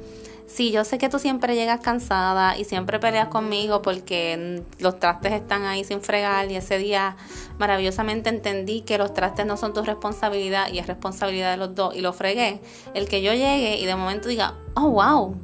si 0.46 0.70
yo 0.70 0.84
sé 0.84 0.98
que 0.98 1.08
tú 1.08 1.18
siempre 1.18 1.54
llegas 1.54 1.80
cansada 1.80 2.56
y 2.56 2.64
siempre 2.64 2.98
peleas 2.98 3.28
conmigo 3.28 3.82
porque 3.82 4.62
los 4.78 4.98
trastes 5.00 5.32
están 5.32 5.64
ahí 5.64 5.84
sin 5.84 6.00
fregar 6.00 6.50
y 6.50 6.56
ese 6.56 6.78
día 6.78 7.16
maravillosamente 7.58 8.28
entendí 8.28 8.82
que 8.82 8.98
los 8.98 9.12
trastes 9.12 9.44
no 9.44 9.56
son 9.56 9.74
tu 9.74 9.82
responsabilidad 9.82 10.68
y 10.72 10.78
es 10.78 10.86
responsabilidad 10.86 11.50
de 11.50 11.56
los 11.56 11.74
dos 11.74 11.94
y 11.96 12.00
lo 12.00 12.12
fregué, 12.12 12.60
el 12.94 13.08
que 13.08 13.22
yo 13.22 13.32
llegue 13.32 13.78
y 13.78 13.86
de 13.86 13.96
momento 13.96 14.28
diga, 14.28 14.54
oh 14.74 14.90
wow, 14.90 15.36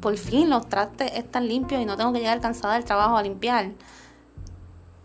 por 0.00 0.16
fin 0.16 0.50
los 0.50 0.68
trastes 0.68 1.12
están 1.14 1.46
limpios 1.46 1.80
y 1.80 1.84
no 1.84 1.96
tengo 1.96 2.12
que 2.12 2.18
llegar 2.18 2.40
cansada 2.40 2.74
del 2.74 2.84
trabajo 2.84 3.16
a 3.16 3.22
limpiar. 3.22 3.68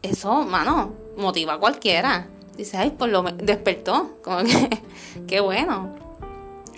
Eso, 0.01 0.43
mano, 0.43 0.93
motiva 1.17 1.53
a 1.53 1.57
cualquiera. 1.57 2.27
Dice, 2.57 2.77
ay, 2.77 2.91
por 2.91 3.09
lo 3.09 3.23
despertó. 3.23 4.11
Como 4.23 4.43
que, 4.43 4.81
qué 5.27 5.39
bueno. 5.39 5.89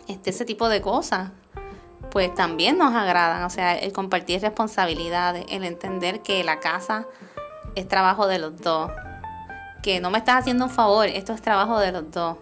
Este, 0.08 0.30
ese 0.30 0.46
tipo 0.46 0.70
de 0.70 0.82
cosas, 0.82 1.30
pues 2.18 2.34
también 2.34 2.80
nos 2.80 2.96
agradan. 2.96 3.44
O 3.44 3.50
sea, 3.52 3.78
el 3.78 3.94
compartir 3.94 4.42
responsabilidades, 4.42 5.46
el 5.50 5.64
entender 5.64 6.22
que 6.22 6.44
la 6.44 6.60
casa 6.60 7.06
es 7.76 7.88
trabajo 7.88 8.26
de 8.26 8.40
los 8.40 8.60
dos. 8.60 8.90
Que 9.84 10.00
no 10.00 10.10
me 10.10 10.18
estás 10.18 10.38
haciendo 10.38 10.66
un 10.66 10.72
favor, 10.72 11.06
esto 11.06 11.34
es 11.34 11.44
trabajo 11.44 11.78
de 11.78 11.92
los 11.92 12.10
dos. 12.10 12.38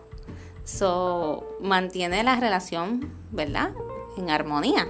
So, 0.64 1.44
mantiene 1.60 2.24
la 2.24 2.38
relación, 2.38 3.12
¿verdad? 3.32 3.72
En 4.16 4.30
armonía. 4.30 4.88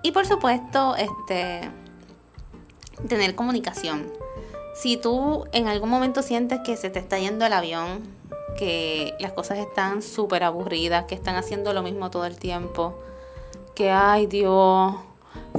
Y 0.00 0.12
por 0.12 0.24
supuesto, 0.24 0.96
este, 0.96 1.68
tener 3.10 3.34
comunicación. 3.34 4.10
Si 4.74 4.96
tú 4.96 5.44
en 5.52 5.68
algún 5.68 5.90
momento 5.90 6.22
sientes 6.22 6.60
que 6.64 6.78
se 6.78 6.88
te 6.88 6.98
está 6.98 7.18
yendo 7.18 7.44
el 7.44 7.52
avión, 7.52 8.08
que 8.58 9.12
las 9.20 9.32
cosas 9.32 9.58
están 9.58 10.00
súper 10.00 10.44
aburridas, 10.44 11.04
que 11.04 11.14
están 11.14 11.36
haciendo 11.36 11.74
lo 11.74 11.82
mismo 11.82 12.10
todo 12.10 12.24
el 12.24 12.38
tiempo, 12.38 12.98
que 13.76 13.90
ay 13.90 14.26
Dios, 14.26 14.94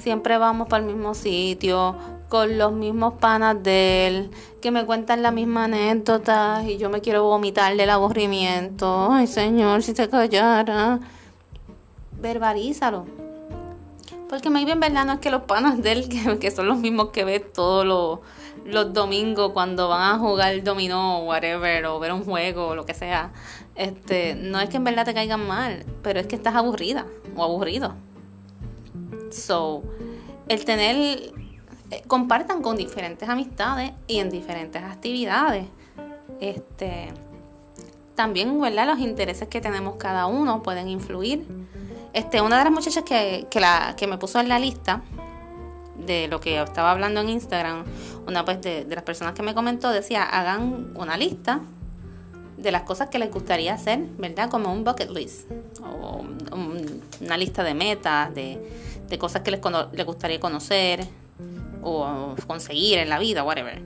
siempre 0.02 0.38
vamos 0.38 0.68
para 0.68 0.84
el 0.84 0.92
mismo 0.92 1.14
sitio, 1.14 1.96
con 2.28 2.58
los 2.58 2.74
mismos 2.74 3.14
panas 3.14 3.64
de 3.64 4.08
él, 4.08 4.32
que 4.62 4.72
me 4.72 4.86
cuentan 4.86 5.22
la 5.22 5.32
misma 5.32 5.66
anécdota 5.66 6.64
y 6.68 6.78
yo 6.78 6.90
me 6.90 7.00
quiero 7.00 7.24
vomitar 7.24 7.78
del 7.78 7.90
aburrimiento. 7.92 9.10
Ay 9.12 9.28
Señor, 9.28 9.84
si 9.84 9.94
te 9.94 10.10
callara. 10.10 11.00
Verbalízalo 12.20 13.06
porque 14.30 14.50
maybe 14.50 14.72
en 14.72 14.80
verdad 14.80 15.06
no 15.06 15.14
es 15.14 15.20
que 15.20 15.32
los 15.32 15.44
panas 15.44 15.82
de 15.82 15.92
él, 15.94 16.10
que, 16.40 16.52
son 16.52 16.68
los 16.68 16.78
mismos 16.78 17.10
que 17.10 17.24
ves 17.24 17.42
todos 17.54 17.86
los, 17.86 18.20
los 18.66 18.94
domingos 18.94 19.52
cuando 19.54 19.88
van 19.88 20.16
a 20.16 20.20
jugar 20.20 20.64
dominó 20.64 21.20
whatever, 21.20 21.86
o 21.86 22.00
ver 22.00 22.14
un 22.14 22.26
juego 22.26 22.70
o 22.70 22.76
lo 22.76 22.86
que 22.86 22.94
sea, 22.94 23.32
este, 23.78 24.36
no 24.36 24.60
es 24.60 24.70
que 24.70 24.78
en 24.78 24.84
verdad 24.84 25.06
te 25.06 25.14
caigan 25.14 25.46
mal, 25.46 25.86
pero 26.04 26.20
es 26.20 26.28
que 26.28 26.36
estás 26.36 26.56
aburrida 26.56 27.06
o 27.36 27.44
aburrido. 27.44 27.94
So, 29.32 29.84
el 30.48 30.66
tener, 30.66 30.96
eh, 31.92 32.04
compartan 32.08 32.62
con 32.62 32.78
diferentes 32.78 33.28
amistades 33.30 33.92
y 34.08 34.20
en 34.20 34.30
diferentes 34.30 34.82
actividades. 34.82 35.66
Este, 36.40 37.14
también, 38.16 38.60
¿verdad? 38.60 38.88
Los 38.88 39.00
intereses 39.00 39.48
que 39.48 39.62
tenemos 39.62 39.96
cada 39.98 40.26
uno 40.26 40.64
pueden 40.64 40.90
influir 40.90 41.46
este, 42.14 42.42
una 42.42 42.58
de 42.58 42.64
las 42.64 42.74
muchachas 42.74 43.04
que, 43.04 43.48
la, 43.60 43.94
que 43.96 44.08
me 44.08 44.18
puso 44.18 44.40
en 44.40 44.50
la 44.50 44.58
lista 44.58 45.04
de 46.06 46.28
lo 46.28 46.40
que 46.40 46.60
estaba 46.60 46.92
hablando 46.92 47.22
en 47.22 47.30
Instagram, 47.30 47.84
una 48.26 48.44
pues 48.44 48.60
de, 48.62 48.88
las 48.90 49.04
personas 49.04 49.36
que 49.36 49.44
me 49.44 49.54
comentó 49.54 49.92
decía, 49.92 50.24
hagan 50.24 50.94
una 50.96 51.16
lista 51.16 51.62
de 52.58 52.72
las 52.72 52.84
cosas 52.84 53.10
que 53.10 53.20
les 53.20 53.32
gustaría 53.32 53.74
hacer, 53.74 54.00
¿verdad? 54.18 54.50
Como 54.50 54.74
un 54.74 54.84
bucket 54.84 55.10
list 55.10 55.50
o 55.82 56.26
una 56.52 57.38
lista 57.38 57.64
de 57.64 57.74
metas, 57.74 58.34
de, 58.34 58.60
cosas 59.20 59.42
que 59.42 59.52
les, 59.52 59.62
les, 59.94 60.06
gustaría 60.06 60.40
conocer 60.40 61.06
o 61.82 62.36
conseguir 62.48 63.00
en 63.00 63.10
la 63.10 63.20
vida, 63.20 63.44
whatever. 63.44 63.82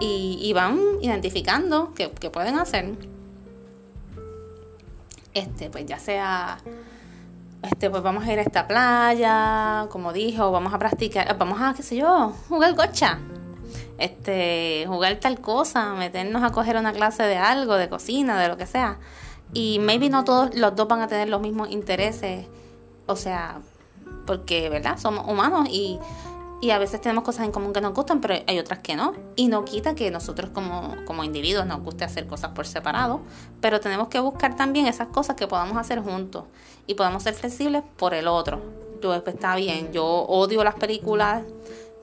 Y, 0.00 0.52
van 0.52 0.80
identificando 1.00 1.92
qué, 1.94 2.10
qué 2.10 2.30
pueden 2.30 2.58
hacer. 2.58 2.92
Este, 5.34 5.70
pues 5.70 5.86
ya 5.86 5.98
sea 5.98 6.58
este, 7.62 7.90
pues 7.90 8.02
vamos 8.02 8.24
a 8.26 8.32
ir 8.32 8.38
a 8.40 8.42
esta 8.42 8.66
playa, 8.66 9.86
como 9.90 10.12
dijo, 10.12 10.50
vamos 10.50 10.74
a 10.74 10.78
practicar, 10.78 11.38
vamos 11.38 11.60
a, 11.60 11.74
qué 11.74 11.82
sé 11.82 11.96
yo, 11.96 12.34
jugar 12.48 12.74
gocha, 12.74 13.20
este, 14.02 14.84
jugar 14.86 15.16
tal 15.16 15.40
cosa, 15.40 15.94
meternos 15.94 16.42
a 16.42 16.50
coger 16.50 16.76
una 16.76 16.92
clase 16.92 17.22
de 17.24 17.36
algo, 17.36 17.74
de 17.74 17.88
cocina, 17.88 18.40
de 18.40 18.48
lo 18.48 18.56
que 18.56 18.66
sea. 18.66 18.98
Y 19.52 19.78
maybe 19.80 20.08
no 20.08 20.24
todos 20.24 20.54
los 20.54 20.74
dos 20.76 20.88
van 20.88 21.00
a 21.00 21.08
tener 21.08 21.28
los 21.28 21.40
mismos 21.40 21.70
intereses, 21.70 22.46
o 23.06 23.16
sea, 23.16 23.60
porque, 24.26 24.68
¿verdad? 24.68 24.98
Somos 24.98 25.28
humanos 25.28 25.68
y 25.70 25.98
y 26.62 26.70
a 26.70 26.78
veces 26.78 27.00
tenemos 27.00 27.24
cosas 27.24 27.44
en 27.44 27.50
común 27.50 27.72
que 27.72 27.80
nos 27.80 27.92
gustan, 27.92 28.20
pero 28.20 28.34
hay 28.46 28.60
otras 28.60 28.78
que 28.78 28.94
no. 28.94 29.14
Y 29.34 29.48
no 29.48 29.64
quita 29.64 29.96
que 29.96 30.12
nosotros 30.12 30.50
como, 30.54 30.94
como 31.06 31.24
individuos 31.24 31.66
nos 31.66 31.82
guste 31.82 32.04
hacer 32.04 32.28
cosas 32.28 32.52
por 32.52 32.68
separado, 32.68 33.20
pero 33.60 33.80
tenemos 33.80 34.06
que 34.06 34.20
buscar 34.20 34.54
también 34.54 34.86
esas 34.86 35.08
cosas 35.08 35.34
que 35.34 35.48
podamos 35.48 35.76
hacer 35.76 35.98
juntos 35.98 36.44
y 36.86 36.94
podamos 36.94 37.24
ser 37.24 37.34
flexibles 37.34 37.82
por 37.96 38.14
el 38.14 38.28
otro. 38.28 38.62
Yo, 39.02 39.08
pues, 39.24 39.34
está 39.34 39.56
bien, 39.56 39.92
yo 39.92 40.06
odio 40.06 40.62
las 40.62 40.76
películas 40.76 41.42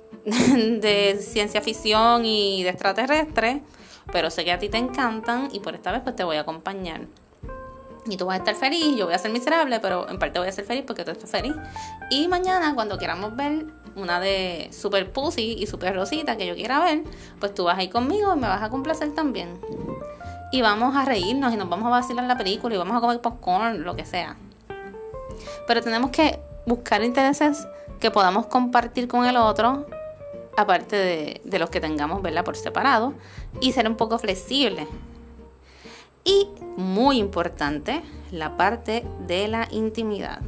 de 0.26 1.20
ciencia 1.22 1.62
ficción 1.62 2.26
y 2.26 2.64
de 2.64 2.70
extraterrestres, 2.70 3.62
pero 4.12 4.30
sé 4.30 4.44
que 4.44 4.52
a 4.52 4.60
ti 4.60 4.70
te 4.70 4.78
encantan 4.78 5.50
y 5.52 5.60
por 5.60 5.76
esta 5.76 5.92
vez 5.92 6.02
pues 6.02 6.16
te 6.16 6.24
voy 6.24 6.38
a 6.38 6.42
acompañar. 6.42 7.02
Y 8.06 8.18
tú 8.18 8.26
vas 8.26 8.36
a 8.36 8.38
estar 8.40 8.56
feliz, 8.56 8.98
yo 8.98 9.06
voy 9.06 9.14
a 9.14 9.20
ser 9.20 9.32
miserable, 9.32 9.80
pero 9.80 10.10
en 10.10 10.18
parte 10.18 10.40
voy 10.40 10.48
a 10.48 10.52
ser 10.52 10.66
feliz 10.66 10.84
porque 10.88 11.04
tú 11.04 11.12
estás 11.12 11.30
feliz. 11.30 11.54
Y 12.10 12.28
mañana, 12.28 12.74
cuando 12.74 12.98
queramos 12.98 13.36
ver 13.36 13.66
una 13.96 14.20
de 14.20 14.70
Super 14.72 15.12
Pussy 15.12 15.58
y 15.60 15.68
Super 15.68 15.96
Rosita 15.96 16.38
que 16.38 16.48
yo 16.48 16.56
quiera 16.56 16.80
ver, 16.80 17.04
pues 17.40 17.54
tú 17.54 17.66
vas 17.66 17.78
ahí 17.78 17.90
conmigo 17.90 18.34
y 18.34 18.40
me 18.40 18.48
vas 18.48 18.64
a 18.64 18.70
complacer 18.70 19.14
también. 19.14 19.60
Y 20.52 20.62
vamos 20.62 20.96
a 20.96 21.06
reírnos 21.06 21.54
y 21.54 21.58
nos 21.58 21.70
vamos 21.70 21.86
a 21.86 21.90
vacilar 21.90 22.26
la 22.26 22.38
película 22.38 22.74
y 22.74 22.78
vamos 22.78 22.98
a 22.98 23.02
comer 23.02 23.22
popcorn, 23.22 23.84
lo 23.84 23.96
que 23.96 24.06
sea. 24.06 24.36
Pero 25.68 25.82
tenemos 25.84 26.10
que 26.10 26.40
buscar 26.66 27.04
intereses 27.04 27.68
que 28.00 28.10
podamos 28.10 28.48
compartir 28.48 29.08
con 29.08 29.26
el 29.26 29.38
otro, 29.38 29.86
aparte 30.60 31.42
de, 31.44 31.60
los 31.60 31.70
que 31.70 31.80
tengamos, 31.80 32.22
¿verdad? 32.22 32.44
Por 32.44 32.58
separado, 32.58 33.14
y 33.62 33.72
ser 33.72 33.88
un 33.88 33.96
poco 33.96 34.20
flexibles. 34.20 34.88
Y 36.24 36.48
muy 36.76 37.18
importante, 37.18 38.02
la 38.32 38.58
parte 38.58 39.06
de 39.28 39.48
la 39.48 39.68
intimidad. 39.72 40.40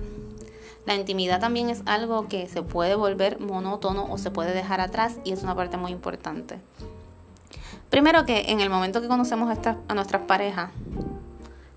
La 0.86 0.96
intimidad 0.96 1.40
también 1.40 1.70
es 1.70 1.82
algo 1.86 2.28
que 2.28 2.48
se 2.48 2.62
puede 2.62 2.96
volver 2.96 3.40
monótono 3.40 4.08
o 4.10 4.18
se 4.18 4.32
puede 4.32 4.54
dejar 4.54 4.82
atrás 4.82 5.16
y 5.24 5.32
es 5.32 5.44
una 5.44 5.56
parte 5.56 5.78
muy 5.78 5.92
importante. 5.92 6.60
Primero 7.90 8.26
que 8.26 8.52
en 8.52 8.62
el 8.62 8.70
momento 8.70 9.02
que 9.02 9.08
conocemos 9.08 9.56
a, 9.88 9.94
nuestras 9.94 10.24
parejas, 10.24 10.72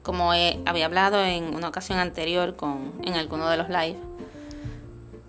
como 0.02 0.32
había 0.32 0.86
hablado 0.86 1.22
en 1.22 1.54
una 1.54 1.68
ocasión 1.68 1.98
anterior 1.98 2.56
con, 2.56 2.92
en 3.02 3.14
alguno 3.14 3.48
de 3.48 3.56
los 3.56 3.68
live, 3.68 3.96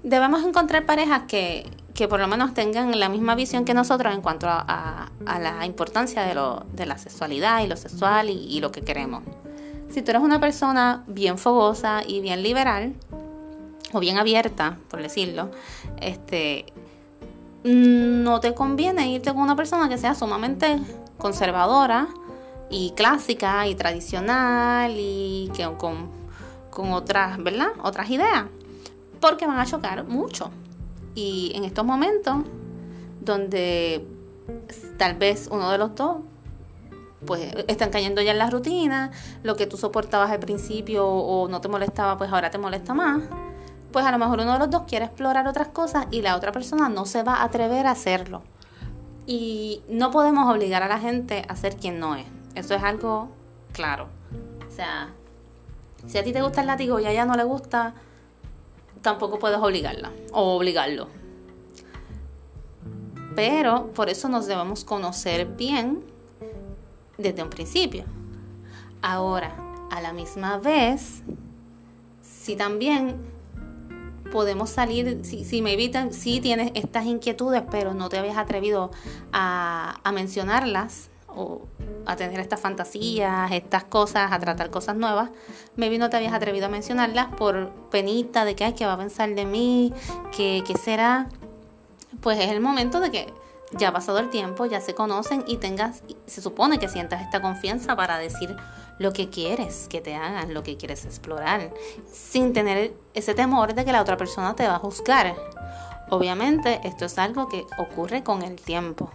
debemos 0.06 0.44
encontrar 0.44 0.86
parejas 0.86 1.24
que, 1.28 1.66
que 1.96 2.08
por 2.08 2.20
lo 2.20 2.28
menos 2.28 2.54
tengan 2.54 2.98
la 2.98 3.10
misma 3.10 3.34
visión 3.36 3.66
que 3.66 3.74
nosotros 3.74 4.14
en 4.14 4.22
cuanto 4.22 4.48
a, 4.48 5.10
la 5.26 5.66
importancia 5.66 6.22
de, 6.22 6.36
lo, 6.36 6.64
de, 6.74 6.86
la 6.86 6.98
sexualidad 6.98 7.64
y 7.64 7.68
lo 7.68 7.76
sexual 7.76 8.30
y, 8.30 8.60
lo 8.60 8.72
que 8.72 8.82
queremos. 8.82 9.24
Si 9.90 10.02
tú 10.02 10.12
eres 10.12 10.22
una 10.22 10.40
persona 10.40 11.04
bien 11.08 11.38
fogosa 11.38 12.04
y 12.06 12.22
bien 12.22 12.44
liberal, 12.44 12.94
o 13.94 14.00
bien 14.00 14.18
abierta, 14.18 14.78
por 14.90 15.02
decirlo, 15.02 15.50
este, 16.02 16.66
no 17.64 18.40
te 18.42 18.54
conviene 18.54 19.10
irte 19.10 19.32
con 19.32 19.42
una 19.42 19.56
persona 19.56 19.90
que 19.90 19.98
sea 19.98 20.14
sumamente 20.14 20.80
conservadora 21.18 22.08
y 22.70 22.92
clásica 22.92 23.68
y 23.68 23.76
tradicional 23.76 24.94
y 24.98 25.50
que 25.56 25.68
con, 25.78 26.10
con 26.70 26.94
otras, 26.94 27.42
¿verdad? 27.42 27.70
Otras 27.82 28.10
ideas. 28.10 28.46
Porque 29.20 29.48
van 29.48 29.60
a 29.60 29.66
chocar 29.66 30.04
mucho. 30.06 30.52
Y 31.16 31.52
en 31.56 31.64
estos 31.64 31.86
momentos, 31.86 32.38
donde 33.22 34.06
tal 34.98 35.16
vez 35.16 35.48
uno 35.52 35.72
de 35.72 35.78
los 35.78 35.96
dos, 35.96 36.18
pues 37.26 37.56
están 37.68 37.90
cayendo 37.90 38.22
ya 38.22 38.32
en 38.32 38.38
la 38.38 38.50
rutina, 38.50 39.12
lo 39.44 39.56
que 39.56 39.66
tú 39.66 39.78
soportabas 39.78 40.32
al 40.32 40.40
principio 40.40 41.08
o 41.08 41.48
no 41.48 41.62
te 41.62 41.68
molestaba, 41.68 42.18
pues 42.18 42.32
ahora 42.32 42.52
te 42.52 42.58
molesta 42.58 42.94
más, 42.94 43.24
pues 43.92 44.06
a 44.06 44.12
lo 44.12 44.18
mejor 44.20 44.40
uno 44.42 44.54
de 44.54 44.60
los 44.60 44.70
dos 44.70 44.84
quiere 44.88 45.06
explorar 45.06 45.48
otras 45.48 45.70
cosas 45.70 46.06
y 46.12 46.22
la 46.22 46.36
otra 46.36 46.52
persona 46.52 46.90
no 46.90 47.06
se 47.06 47.24
va 47.24 47.36
a 47.36 47.44
atrever 47.46 47.88
a 47.88 47.92
hacerlo. 47.92 48.44
Y 49.26 49.82
no 49.90 50.12
podemos 50.12 50.54
obligar 50.54 50.84
a 50.84 50.88
la 50.88 51.00
gente 51.00 51.46
a 51.48 51.56
ser 51.56 51.78
quien 51.78 52.00
no 52.00 52.16
es. 52.16 52.26
Eso 52.54 52.76
es 52.76 52.84
algo 52.84 53.30
claro. 53.72 54.08
O 54.70 54.76
sea, 54.76 55.10
si 56.08 56.18
a 56.18 56.24
ti 56.24 56.32
te 56.32 56.42
gusta 56.42 56.62
el 56.62 56.68
látigo 56.68 57.00
y 57.00 57.06
a 57.06 57.12
ella 57.12 57.26
no 57.26 57.36
le 57.36 57.44
gusta, 57.44 57.94
tampoco 59.06 59.38
puedes 59.40 59.60
obligarla 59.60 60.12
o 60.34 60.56
obligarlo. 60.56 61.08
Pero 63.36 63.92
por 63.94 64.10
eso 64.10 64.28
nos 64.30 64.48
debemos 64.48 64.84
conocer 64.84 65.46
bien 65.46 66.02
desde 67.18 67.44
un 67.44 67.50
principio. 67.50 68.04
Ahora, 69.02 69.56
a 69.92 70.02
la 70.02 70.12
misma 70.12 70.58
vez, 70.58 71.22
si 72.24 72.56
también 72.56 73.16
podemos 74.32 74.72
salir, 74.72 75.22
si, 75.24 75.62
me 75.62 75.74
evitan, 75.74 76.12
si 76.12 76.42
tienes 76.42 76.72
estas 76.74 77.06
inquietudes, 77.06 77.62
pero 77.70 77.94
no 77.94 78.10
te 78.10 78.18
habías 78.18 78.38
atrevido 78.38 78.90
a, 79.32 80.00
a 80.04 80.12
mencionarlas, 80.12 81.10
o 81.36 81.62
a 82.06 82.16
tener 82.16 82.40
estas 82.40 82.60
fantasías, 82.60 83.52
estas 83.52 83.84
cosas, 83.84 84.32
a 84.32 84.40
tratar 84.40 84.70
cosas 84.70 84.96
nuevas, 84.96 85.30
maybe 85.76 85.98
no 85.98 86.10
te 86.10 86.18
habías 86.18 86.34
atrevido 86.34 86.68
a 86.68 86.70
mencionarlas 86.70 87.28
por 87.36 87.70
penita 87.92 88.46
de 88.46 88.56
que, 88.56 88.64
ay, 88.66 88.74
¿qué 88.74 88.86
va 88.86 88.94
a 88.94 88.98
pensar 88.98 89.34
de 89.34 89.46
mí? 89.46 89.94
¿Qué, 90.36 90.64
¿Qué 90.66 90.78
será? 90.78 91.28
Pues 92.22 92.40
es 92.40 92.50
el 92.50 92.62
momento 92.62 93.00
de 93.00 93.12
que 93.12 93.34
ya 93.72 93.90
ha 93.90 93.94
pasado 93.94 94.20
el 94.20 94.30
tiempo, 94.30 94.66
ya 94.66 94.82
se 94.82 94.94
conocen 94.94 95.44
y 95.48 95.58
tengas, 95.58 96.02
se 96.28 96.42
supone 96.42 96.80
que 96.80 96.88
sientas 96.88 97.22
esta 97.22 97.42
confianza 97.42 97.96
para 97.96 98.18
decir 98.18 98.56
lo 99.00 99.12
que 99.12 99.30
quieres 99.30 99.88
que 99.90 100.02
te 100.02 100.16
hagan, 100.16 100.54
lo 100.54 100.64
que 100.64 100.78
quieres 100.78 101.06
explorar, 101.06 101.72
sin 102.12 102.54
tener 102.54 102.94
ese 103.14 103.34
temor 103.34 103.74
de 103.74 103.84
que 103.84 103.92
la 103.92 104.02
otra 104.02 104.18
persona 104.18 104.56
te 104.56 104.68
va 104.68 104.76
a 104.76 104.80
juzgar. 104.80 105.36
Obviamente 106.10 106.80
esto 106.84 107.06
es 107.06 107.18
algo 107.18 107.50
que 107.50 107.66
ocurre 107.78 108.24
con 108.24 108.44
el 108.44 108.56
tiempo. 108.56 109.10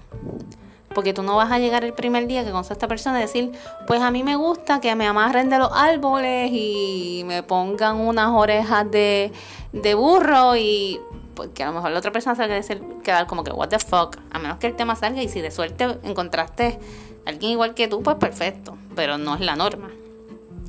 Porque 0.94 1.14
tú 1.14 1.22
no 1.22 1.36
vas 1.36 1.52
a 1.52 1.58
llegar 1.58 1.84
el 1.84 1.92
primer 1.92 2.26
día 2.26 2.44
que 2.44 2.50
conoces 2.50 2.72
a 2.72 2.74
esta 2.74 2.88
persona 2.88 3.18
y 3.18 3.22
decir, 3.22 3.52
pues 3.86 4.02
a 4.02 4.10
mí 4.10 4.24
me 4.24 4.36
gusta 4.36 4.80
que 4.80 4.94
me 4.96 5.06
amarren 5.06 5.48
de 5.48 5.58
los 5.58 5.70
árboles 5.72 6.50
y 6.52 7.22
me 7.26 7.42
pongan 7.42 7.96
unas 7.96 8.30
orejas 8.30 8.90
de, 8.90 9.32
de 9.72 9.94
burro 9.94 10.56
y 10.56 11.00
pues 11.34 11.50
que 11.54 11.62
a 11.62 11.66
lo 11.66 11.72
mejor 11.72 11.92
la 11.92 11.98
otra 11.98 12.10
persona 12.10 12.34
se 12.34 12.46
va 12.46 12.54
a 12.56 13.02
quedar 13.02 13.26
como 13.26 13.44
que, 13.44 13.52
what 13.52 13.68
the 13.68 13.78
fuck, 13.78 14.16
a 14.30 14.38
menos 14.38 14.58
que 14.58 14.66
el 14.66 14.76
tema 14.76 14.96
salga 14.96 15.22
y 15.22 15.28
si 15.28 15.40
de 15.40 15.50
suerte 15.50 15.98
encontraste 16.02 16.78
a 17.24 17.30
alguien 17.30 17.52
igual 17.52 17.74
que 17.74 17.88
tú, 17.88 18.02
pues 18.02 18.16
perfecto, 18.16 18.76
pero 18.96 19.16
no 19.16 19.36
es 19.36 19.40
la 19.40 19.56
norma. 19.56 19.90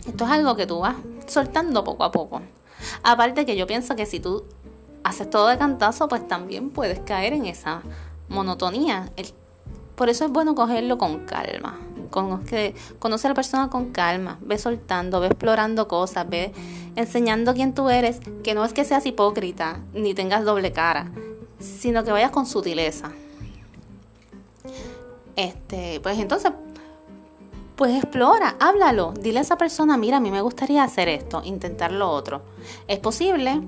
Esto 0.08 0.26
es 0.26 0.32
algo 0.32 0.56
que 0.56 0.68
tú 0.68 0.80
vas 0.80 0.96
soltando 1.28 1.84
poco 1.84 2.04
a 2.04 2.12
poco. 2.12 2.42
Aparte 3.04 3.46
que 3.46 3.56
yo 3.56 3.68
pienso 3.68 3.96
que 3.96 4.06
si 4.06 4.20
tú 4.20 4.44
haces 5.04 5.30
todo 5.30 5.48
de 5.48 5.58
cantazo, 5.58 6.08
pues 6.08 6.28
también 6.28 6.70
puedes 6.70 7.00
caer 7.00 7.34
en 7.34 7.46
esa 7.46 7.82
monotonía. 8.30 9.10
El 9.18 9.28
por 10.02 10.10
eso 10.10 10.26
es 10.26 10.32
bueno 10.32 10.56
cogerlo 10.56 10.98
con 10.98 11.28
calma. 11.28 11.78
Conoce, 12.10 12.74
conoce 12.98 13.28
a 13.28 13.30
la 13.30 13.36
persona 13.36 13.70
con 13.70 13.92
calma, 13.92 14.40
ve 14.42 14.58
soltando, 14.58 15.20
ve 15.20 15.28
explorando 15.28 15.88
cosas, 15.88 16.28
ve 16.28 16.52
enseñando 16.96 17.54
quién 17.54 17.76
tú 17.76 17.88
eres, 17.88 18.20
que 18.44 18.56
no 18.56 18.66
es 18.66 18.74
que 18.74 18.84
seas 18.84 19.06
hipócrita 19.06 19.78
ni 19.94 20.16
tengas 20.16 20.44
doble 20.44 20.72
cara, 20.72 21.12
sino 21.60 22.04
que 22.04 22.12
vayas 22.12 22.32
con 22.32 22.48
sutileza. 22.48 23.12
Este, 25.36 26.00
pues 26.00 26.18
entonces, 26.18 26.52
pues 27.76 27.96
explora, 27.96 28.56
háblalo, 28.60 29.14
dile 29.22 29.38
a 29.38 29.44
esa 29.44 29.60
persona, 29.60 29.98
mira, 29.98 30.18
a 30.18 30.20
mí 30.20 30.32
me 30.32 30.42
gustaría 30.42 30.84
hacer 30.84 31.10
esto, 31.10 31.44
intentar 31.46 31.92
lo 31.92 32.10
otro. 32.10 32.42
Es 32.88 32.98
posible 32.98 33.62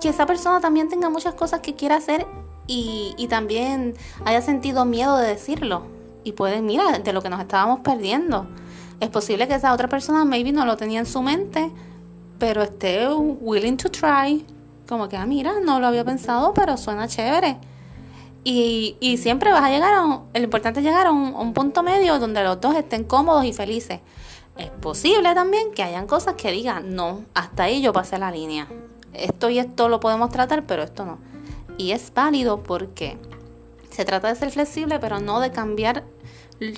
que 0.00 0.10
esa 0.10 0.26
persona 0.26 0.60
también 0.60 0.88
tenga 0.88 1.10
muchas 1.10 1.34
cosas 1.34 1.58
que 1.58 1.74
quiera 1.74 1.96
hacer 1.96 2.24
y, 2.66 3.26
también 3.28 3.94
haya 4.24 4.42
sentido 4.42 4.84
miedo 4.84 5.16
de 5.16 5.28
decirlo. 5.28 5.82
Y 6.24 6.32
puede, 6.32 6.62
mira, 6.62 6.98
de 6.98 7.12
lo 7.12 7.22
que 7.22 7.28
nos 7.28 7.40
estábamos 7.40 7.80
perdiendo. 7.80 8.46
Es 9.00 9.08
posible 9.10 9.46
que 9.46 9.54
esa 9.54 9.72
otra 9.72 9.88
persona 9.88 10.24
maybe 10.24 10.52
no 10.52 10.64
lo 10.64 10.76
tenía 10.76 11.00
en 11.00 11.06
su 11.06 11.22
mente, 11.22 11.70
pero 12.38 12.62
esté 12.62 13.08
willing 13.08 13.76
to 13.76 13.90
try. 13.90 14.44
Como 14.88 15.08
que, 15.08 15.16
ah, 15.16 15.26
mira, 15.26 15.54
no 15.64 15.80
lo 15.80 15.86
había 15.86 16.04
pensado, 16.04 16.54
pero 16.54 16.76
suena 16.76 17.08
chévere. 17.08 17.56
Y, 18.42 18.96
y 19.00 19.16
siempre 19.16 19.52
vas 19.52 19.64
a 19.64 19.70
llegar 19.70 19.92
a 19.92 20.04
un, 20.04 20.20
el 20.32 20.44
importante 20.44 20.80
es 20.80 20.86
llegar 20.86 21.08
a 21.08 21.10
un, 21.10 21.34
a 21.34 21.38
un 21.38 21.52
punto 21.52 21.82
medio 21.82 22.18
donde 22.18 22.42
los 22.44 22.60
dos 22.60 22.76
estén 22.76 23.04
cómodos 23.04 23.44
y 23.44 23.52
felices. 23.52 24.00
Es 24.56 24.70
posible 24.70 25.34
también 25.34 25.72
que 25.74 25.82
hayan 25.82 26.06
cosas 26.06 26.34
que 26.34 26.50
digan, 26.50 26.94
no, 26.94 27.20
hasta 27.34 27.64
ahí 27.64 27.82
yo 27.82 27.92
pasé 27.92 28.18
la 28.18 28.30
línea. 28.30 28.66
Esto 29.12 29.50
y 29.50 29.58
esto 29.58 29.88
lo 29.88 30.00
podemos 30.00 30.30
tratar, 30.30 30.62
pero 30.64 30.82
esto 30.82 31.04
no. 31.04 31.18
Y 31.78 31.92
es 31.92 32.12
válido 32.14 32.62
porque 32.62 33.18
se 33.90 34.04
trata 34.04 34.28
de 34.28 34.36
ser 34.36 34.50
flexible, 34.50 34.98
pero 34.98 35.20
no 35.20 35.40
de 35.40 35.50
cambiar 35.50 36.04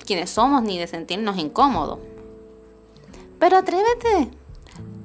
quienes 0.04 0.30
somos 0.30 0.62
ni 0.62 0.78
de 0.78 0.86
sentirnos 0.86 1.38
incómodos. 1.38 1.98
Pero 3.38 3.56
atrévete, 3.56 4.30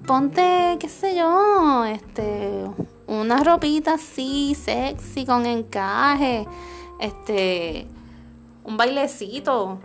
ponte, 0.07 0.77
qué 0.79 0.89
sé 0.89 1.15
yo, 1.15 1.85
este, 1.85 2.65
una 3.07 3.43
ropita 3.43 3.93
así, 3.95 4.55
sexy, 4.55 5.25
con 5.25 5.45
encaje, 5.45 6.47
este, 6.99 7.87
un 8.63 8.77
bailecito, 8.77 9.79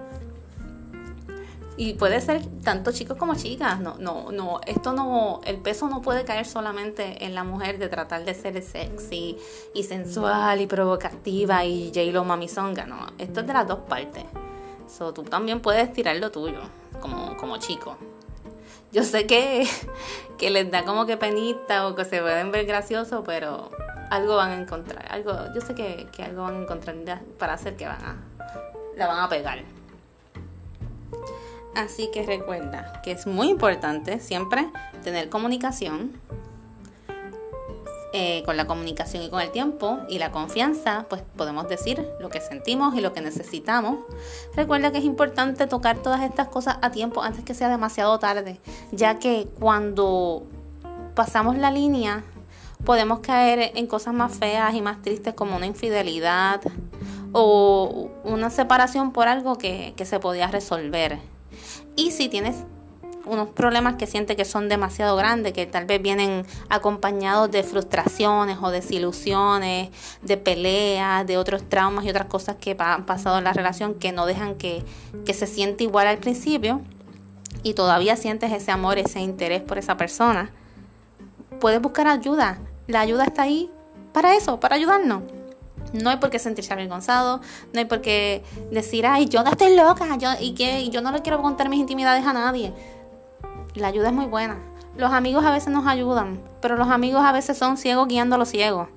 y 1.79 1.95
puede 1.95 2.21
ser 2.21 2.45
tanto 2.65 2.91
chicos 2.91 3.17
como 3.17 3.37
chicas. 3.37 3.79
No, 3.81 3.95
no, 3.99 4.33
no, 4.33 4.61
esto 4.67 4.93
no, 4.93 5.41
el 5.45 5.59
peso 5.59 5.89
no 5.89 6.03
puede 6.03 6.25
caer 6.25 6.45
solamente 6.45 7.25
en 7.25 7.37
la 7.37 7.45
mujer 7.45 7.79
de 7.79 7.89
tratar 7.89 8.25
de 8.25 8.35
ser 8.35 8.61
sexy 8.63 9.39
y 9.75 9.85
sensual 9.85 10.61
y 10.61 10.67
provocativa 10.67 11.65
y 11.65 11.93
J-Lo 11.95 12.25
mamizonga. 12.25 12.85
No, 12.85 13.07
esto 13.17 13.41
es 13.41 13.47
de 13.47 13.53
las 13.53 13.69
dos 13.69 13.79
partes. 13.89 14.25
So, 14.99 15.15
tú 15.15 15.23
también 15.23 15.61
puedes 15.61 15.93
tirar 15.93 16.17
lo 16.17 16.33
tuyo 16.33 16.59
como, 17.01 17.37
como 17.37 17.59
chico. 17.59 17.97
Yo 18.91 19.05
sé 19.05 19.27
que, 19.27 19.65
que 20.37 20.51
les 20.51 20.69
da 20.73 20.85
como 20.85 21.07
que 21.07 21.17
penita 21.17 21.87
o 21.87 21.95
que 21.95 22.05
se 22.05 22.21
pueden 22.21 22.51
ver 22.51 22.67
graciosos, 22.67 23.23
pero 23.25 23.71
algo 24.11 24.35
van 24.35 24.51
a 24.51 24.61
encontrar. 24.61 25.07
Algo, 25.13 25.33
yo 25.55 25.61
sé 25.61 25.77
que, 25.77 26.09
que 26.11 26.25
algo 26.25 26.43
van 26.43 26.57
a 26.57 26.63
encontrar 26.63 26.97
para 27.39 27.53
hacer 27.53 27.77
que 27.77 27.87
van 27.87 28.05
a, 28.05 28.17
la 28.97 29.07
van 29.07 29.21
a 29.21 29.29
pegar. 29.29 29.78
Así 31.75 32.11
que 32.13 32.25
recuerda 32.25 33.01
que 33.03 33.13
es 33.13 33.27
muy 33.27 33.49
importante 33.49 34.21
siempre 34.21 34.69
tener 35.05 35.29
comunicación. 35.29 36.13
Eh, 38.15 38.43
con 38.47 38.57
la 38.57 38.67
comunicación 38.67 39.23
y 39.23 39.29
con 39.29 39.43
el 39.43 39.51
tiempo 39.51 39.99
y 40.09 40.19
la 40.19 40.33
confianza, 40.33 41.05
pues 41.11 41.21
podemos 41.37 41.69
decir 41.69 42.09
lo 42.21 42.31
que 42.31 42.41
sentimos 42.41 42.95
y 42.95 43.03
lo 43.03 43.13
que 43.13 43.21
necesitamos. 43.21 43.99
Recuerda 44.57 44.91
que 44.91 44.97
es 44.97 45.05
importante 45.05 45.67
tocar 45.67 45.99
todas 45.99 46.23
estas 46.23 46.49
cosas 46.49 46.79
a 46.81 46.91
tiempo 46.91 47.23
antes 47.23 47.45
que 47.45 47.53
sea 47.53 47.69
demasiado 47.69 48.19
tarde, 48.19 48.59
ya 48.93 49.19
que 49.19 49.47
cuando 49.61 50.43
pasamos 51.15 51.59
la 51.59 51.71
línea 51.71 52.25
podemos 52.87 53.19
caer 53.21 53.73
en 53.75 53.87
cosas 53.87 54.15
más 54.15 54.33
feas 54.39 54.75
y 54.75 54.81
más 54.81 55.03
tristes 55.03 55.35
como 55.35 55.57
una 55.57 55.67
infidelidad 55.67 56.63
o 57.33 58.09
una 58.25 58.49
separación 58.49 59.13
por 59.13 59.29
algo 59.29 59.59
que, 59.59 59.93
que 59.99 60.07
se 60.07 60.19
podía 60.19 60.47
resolver. 60.47 61.19
Y 61.99 62.13
si 62.13 62.29
tienes 62.29 62.55
unos 63.27 63.49
problemas 63.49 63.97
que 63.97 64.07
sientes 64.07 64.37
que 64.37 64.45
son 64.45 64.69
demasiado 64.69 65.17
grandes, 65.17 65.53
que 65.53 65.67
tal 65.67 65.85
vez 65.85 66.01
vienen 66.01 66.47
acompañados 66.69 67.51
de 67.51 67.65
frustraciones 67.65 68.59
o 68.63 68.71
desilusiones, 68.71 69.91
de 70.23 70.37
peleas, 70.37 71.27
de 71.27 71.37
otros 71.37 71.69
traumas 71.69 72.05
y 72.05 72.11
otras 72.11 72.29
cosas 72.29 72.55
que 72.55 72.77
han 72.79 73.05
pasado 73.05 73.39
en 73.39 73.45
la 73.45 73.53
relación 73.53 73.95
que 73.95 74.13
no 74.13 74.27
dejan 74.27 74.55
que, 74.55 74.85
que 75.27 75.35
se 75.35 75.49
siente 75.49 75.83
igual 75.83 76.07
al 76.07 76.19
principio, 76.19 76.83
y 77.65 77.75
todavía 77.75 78.15
sientes 78.15 78.53
ese 78.53 78.71
amor, 78.71 78.99
ese 78.99 79.19
interés 79.19 79.61
por 79.61 79.77
esa 79.77 79.97
persona, 79.97 80.53
puedes 81.61 81.83
buscar 81.83 82.07
ayuda. 82.07 82.59
La 82.87 83.01
ayuda 83.01 83.25
está 83.25 83.43
ahí 83.43 83.69
para 84.13 84.37
eso, 84.37 84.61
para 84.61 84.77
ayudarnos. 84.77 85.25
No 85.93 86.11
hay 86.11 86.17
por 86.19 86.31
qué 86.31 86.39
sentirse 86.39 86.73
avergonzado, 86.73 87.41
no 87.73 87.79
hay 87.79 87.87
por 87.87 88.01
qué 88.01 88.45
decir, 88.71 89.07
ay, 89.07 89.27
yo 89.27 89.43
no 89.43 89.51
estoy 89.51 89.75
loca, 89.77 90.17
yo, 90.19 90.31
y 90.41 90.55
que 90.55 90.89
yo 90.91 91.01
no 91.01 91.13
le 91.13 91.23
quiero 91.23 91.41
contar 91.41 91.69
mis 91.69 91.81
intimidades 91.81 92.27
a 92.27 92.33
nadie. 92.33 92.73
La 93.75 93.89
ayuda 93.89 94.09
es 94.09 94.15
muy 94.15 94.27
buena. 94.27 94.59
Los 94.97 95.13
amigos 95.13 95.45
a 95.45 95.51
veces 95.51 95.69
nos 95.73 95.87
ayudan, 95.87 96.41
pero 96.61 96.77
los 96.77 96.89
amigos 96.89 97.25
a 97.25 97.33
veces 97.33 97.57
son 97.57 97.77
ciegos 97.77 98.09
guiando 98.09 98.35
a 98.35 98.39
los 98.39 98.49
ciegos. 98.49 98.89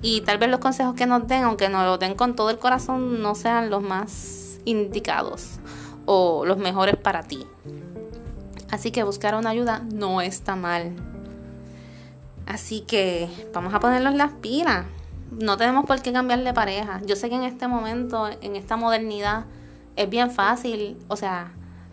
Y 0.00 0.20
tal 0.20 0.38
vez 0.38 0.48
los 0.50 0.60
consejos 0.60 0.94
que 0.94 1.06
nos 1.06 1.26
den, 1.26 1.42
aunque 1.42 1.68
nos 1.68 1.84
los 1.84 1.98
den 1.98 2.14
con 2.14 2.36
todo 2.36 2.50
el 2.50 2.58
corazón, 2.58 3.20
no 3.22 3.34
sean 3.34 3.70
los 3.70 3.82
más 3.82 4.58
indicados 4.64 5.58
o 6.04 6.44
los 6.44 6.58
mejores 6.58 6.96
para 6.96 7.22
ti. 7.22 7.46
Así 8.70 8.90
que 8.90 9.02
buscar 9.02 9.34
una 9.34 9.50
ayuda 9.50 9.82
no 9.90 10.20
está 10.20 10.54
mal. 10.54 10.92
Así 12.46 12.82
que 12.82 13.28
vamos 13.52 13.74
a 13.74 13.80
ponernos 13.80 14.14
las 14.14 14.32
pilas. 14.32 14.86
No 15.30 15.56
tenemos 15.56 15.84
por 15.86 16.00
qué 16.00 16.12
cambiar 16.12 16.42
de 16.42 16.54
pareja. 16.54 17.00
Yo 17.04 17.16
sé 17.16 17.28
que 17.28 17.36
en 17.36 17.44
este 17.44 17.68
momento, 17.68 18.28
en 18.40 18.56
esta 18.56 18.76
modernidad, 18.76 19.44
es 19.96 20.08
bien 20.08 20.30
fácil, 20.30 20.96
o 21.08 21.16
sea, 21.16 21.50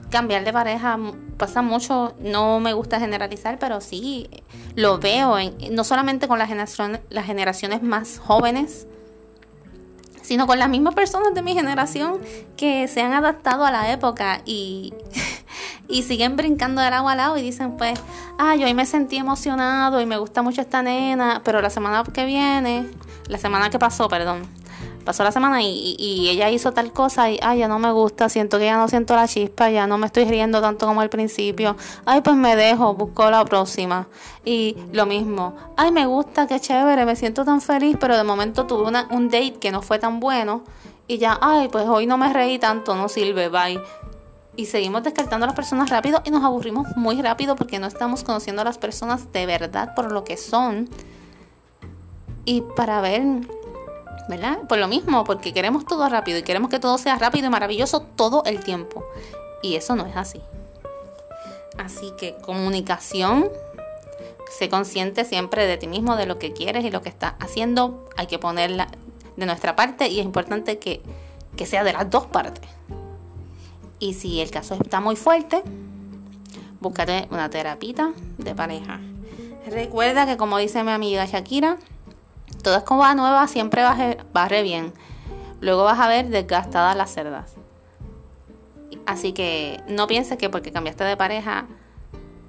cambiar 0.09 0.45
de 0.45 0.53
pareja 0.53 0.97
pasa 1.37 1.61
mucho, 1.61 2.13
no 2.19 2.59
me 2.59 2.73
gusta 2.73 2.99
generalizar, 2.99 3.59
pero 3.59 3.81
sí 3.81 4.29
lo 4.75 4.99
veo, 4.99 5.35
no 5.71 5.83
solamente 5.83 6.27
con 6.27 6.39
las 6.39 6.47
generaciones, 6.47 7.83
más 7.83 8.19
jóvenes, 8.19 8.87
sino 10.21 10.47
con 10.47 10.59
las 10.59 10.69
mismas 10.69 10.95
personas 10.95 11.33
de 11.33 11.41
mi 11.41 11.53
generación 11.53 12.19
que 12.57 12.87
se 12.87 13.01
han 13.01 13.13
adaptado 13.13 13.65
a 13.65 13.71
la 13.71 13.91
época 13.91 14.41
y, 14.45 14.93
y 15.87 16.03
siguen 16.03 16.35
brincando 16.35 16.81
del 16.81 16.93
agua 16.93 17.11
al 17.11 17.17
lado 17.17 17.37
y 17.37 17.41
dicen 17.41 17.75
pues, 17.77 17.99
yo 18.57 18.65
hoy 18.65 18.73
me 18.73 18.85
sentí 18.85 19.17
emocionado 19.17 19.99
y 20.01 20.05
me 20.05 20.17
gusta 20.17 20.41
mucho 20.41 20.61
esta 20.61 20.81
nena, 20.81 21.41
pero 21.43 21.61
la 21.61 21.69
semana 21.69 22.03
que 22.03 22.25
viene, 22.25 22.87
la 23.27 23.37
semana 23.37 23.69
que 23.69 23.79
pasó, 23.79 24.07
perdón, 24.07 24.43
pasó 25.05 25.23
la 25.23 25.31
semana 25.31 25.61
y, 25.61 26.27
ella 26.29 26.49
hizo 26.49 26.73
tal 26.73 26.91
cosa 26.91 27.29
y, 27.29 27.39
ay, 27.41 27.59
ya 27.59 27.67
no 27.67 27.79
me 27.79 27.91
gusta, 27.91 28.27
siento 28.27 28.57
que 28.57 28.65
ya 28.65 28.77
no 28.77 28.87
siento 28.87 29.15
la 29.15 29.27
chispa, 29.27 29.69
ya 29.69 29.87
no 29.87 29.97
me 29.97 30.07
estoy 30.07 30.25
riendo 30.25 30.59
tanto 30.61 30.87
como 30.87 31.01
al 31.01 31.09
principio, 31.09 31.77
ay, 32.05 32.21
pues 32.21 32.35
me 32.35 32.55
dejo, 32.55 32.93
busco 32.95 33.29
la 33.29 33.45
próxima. 33.45 34.07
Y 34.43 34.75
lo 34.91 35.05
mismo, 35.05 35.55
ay, 35.77 35.91
me 35.91 36.05
gusta, 36.05 36.47
qué 36.47 36.59
chévere, 36.59 37.05
me 37.05 37.15
siento 37.15 37.45
tan 37.45 37.61
feliz, 37.61 37.97
pero 37.99 38.17
de 38.17 38.23
momento 38.23 38.65
tuve 38.65 38.83
una, 38.83 39.07
un 39.11 39.29
date 39.29 39.55
que 39.59 39.71
no 39.71 39.81
fue 39.81 39.99
tan 39.99 40.19
bueno 40.19 40.63
y 41.07 41.19
ya, 41.19 41.37
ay, 41.41 41.69
pues 41.69 41.85
hoy 41.87 42.07
no 42.07 42.17
me 42.17 42.33
reí 42.33 42.57
tanto, 42.57 42.95
no 42.95 43.07
sirve, 43.09 43.49
bye. 43.49 43.79
Y 44.55 44.65
seguimos 44.65 45.03
descartando 45.03 45.43
a 45.43 45.47
las 45.47 45.55
personas 45.55 45.89
rápido 45.89 46.21
y 46.25 46.31
nos 46.31 46.43
aburrimos 46.43 46.87
muy 46.95 47.21
rápido 47.21 47.55
porque 47.55 47.77
no 47.77 47.87
estamos 47.87 48.23
conociendo 48.23 48.61
a 48.61 48.65
las 48.65 48.77
personas 48.77 49.31
de 49.31 49.45
verdad 49.45 49.93
por 49.93 50.11
lo 50.11 50.23
que 50.23 50.37
son. 50.37 50.89
Y 52.45 52.61
para 52.61 53.01
ver 53.01 53.23
¿verdad? 54.27 54.59
Por 54.67 54.77
lo 54.77 54.87
mismo, 54.87 55.23
porque 55.23 55.53
queremos 55.53 55.85
todo 55.85 56.09
rápido 56.09 56.39
y 56.39 56.43
queremos 56.43 56.69
que 56.69 56.79
todo 56.79 56.97
sea 56.97 57.15
rápido 57.17 57.47
y 57.47 57.49
maravilloso 57.49 58.01
todo 58.01 58.43
el 58.45 58.63
tiempo. 58.63 59.03
Y 59.61 59.75
eso 59.75 59.95
no 59.95 60.05
es 60.05 60.15
así. 60.15 60.41
Así 61.77 62.11
que 62.17 62.35
comunicación, 62.41 63.49
sé 64.57 64.69
consciente 64.69 65.25
siempre 65.25 65.67
de 65.67 65.77
ti 65.77 65.87
mismo, 65.87 66.15
de 66.15 66.25
lo 66.25 66.39
que 66.39 66.53
quieres 66.53 66.83
y 66.85 66.91
lo 66.91 67.01
que 67.01 67.09
estás 67.09 67.33
haciendo. 67.39 68.07
Hay 68.17 68.27
que 68.27 68.39
ponerla 68.39 68.87
de 69.35 69.45
nuestra 69.45 69.75
parte 69.75 70.07
y 70.07 70.19
es 70.19 70.25
importante 70.25 70.79
que, 70.79 71.01
que 71.55 71.65
sea 71.65 71.83
de 71.83 71.93
las 71.93 72.09
dos 72.09 72.25
partes. 72.25 72.69
Y 73.99 74.13
si 74.13 74.41
el 74.41 74.51
caso 74.51 74.75
está 74.81 74.99
muy 74.99 75.15
fuerte, 75.15 75.61
búscate 76.79 77.27
una 77.31 77.49
terapita 77.49 78.11
de 78.37 78.55
pareja. 78.55 78.99
Recuerda 79.67 80.25
que 80.25 80.37
como 80.37 80.57
dice 80.57 80.83
mi 80.83 80.91
amiga 80.91 81.25
Shakira, 81.25 81.77
Toda 82.65 82.79
escoba 82.79 83.13
nueva 83.13 83.47
siempre 83.47 83.83
barre, 84.33 84.63
bien. 84.63 84.91
Luego 85.61 85.83
vas 85.83 85.99
a 85.99 86.07
ver 86.07 86.29
desgastadas 86.29 86.97
las 86.97 87.13
cerdas. 87.13 87.53
Así 89.05 89.33
que 89.33 89.79
no 89.87 90.07
pienses 90.07 90.39
que 90.39 90.49
porque 90.49 90.71
cambiaste 90.71 91.03
de 91.03 91.15
pareja 91.15 91.67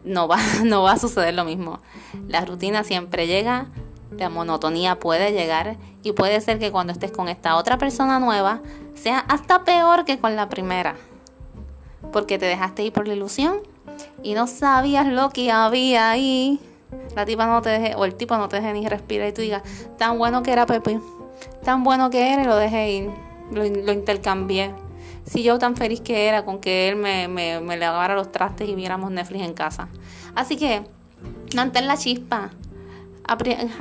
no 0.05 0.27
va, 0.27 0.39
no 0.65 0.83
va 0.83 0.93
a 0.93 0.99
suceder 0.99 1.35
lo 1.35 1.45
mismo. 1.45 1.81
La 2.29 2.47
rutina 2.47 2.83
siempre 2.83 3.27
llega, 3.27 3.67
la 4.11 4.31
monotonía 4.31 4.99
puede 4.99 5.33
llegar 5.33 5.77
y 6.03 6.13
puede 6.13 6.41
ser 6.41 6.59
que 6.59 6.73
cuando 6.73 6.95
estés 6.95 7.13
con 7.13 7.29
esta 7.29 7.57
otra 7.57 7.77
persona 7.77 8.19
nueva 8.19 8.61
sea 8.95 9.19
hasta 9.19 9.65
peor 9.65 10.07
que 10.07 10.19
con 10.19 10.35
la 10.35 10.49
primera. 10.49 10.97
Porque 12.11 12.39
te 12.39 12.47
dejaste 12.47 12.85
ir 12.85 12.93
por 12.95 13.07
la 13.07 13.13
ilusión 13.13 13.59
y 14.23 14.33
no 14.33 14.47
sabías 14.47 15.07
lo 15.07 15.29
que 15.29 15.53
había 15.53 16.09
ahí 16.09 16.59
la 17.15 17.25
tipa 17.25 17.47
no 17.47 17.63
te 17.63 17.71
deje, 17.71 17.95
o 17.97 18.05
el 18.05 18.15
tipo 18.15 18.37
no 18.37 18.49
te 18.49 18.57
deje 18.57 18.73
ni 18.73 18.87
respirar 18.87 19.29
y 19.29 19.33
tú 19.33 19.43
digas, 19.43 19.63
tan 19.99 20.19
bueno 20.19 20.43
que 20.43 20.53
era 20.53 20.67
Pepe, 20.67 21.01
tan 21.65 21.83
bueno 21.83 22.11
que 22.11 22.33
era 22.33 22.43
y 22.43 22.47
lo 22.47 22.57
dejé 22.57 22.93
ir, 22.93 23.11
lo, 23.53 23.65
intercambié. 23.65 24.73
Si 25.25 25.43
yo 25.43 25.59
tan 25.59 25.77
feliz 25.77 26.01
que 26.01 26.29
era 26.29 26.45
con 26.45 26.61
que 26.61 26.89
él 26.89 26.97
me, 26.97 27.27
me, 27.27 27.61
me 27.61 27.77
los 27.77 28.31
trastes 28.31 28.69
y 28.69 28.75
viéramos 28.77 29.11
Netflix 29.11 29.43
en 29.43 29.55
casa. 29.55 29.89
Así 30.37 30.57
que, 30.57 30.83
mantén 31.55 31.89
la 31.89 31.97
chispa, 31.97 32.51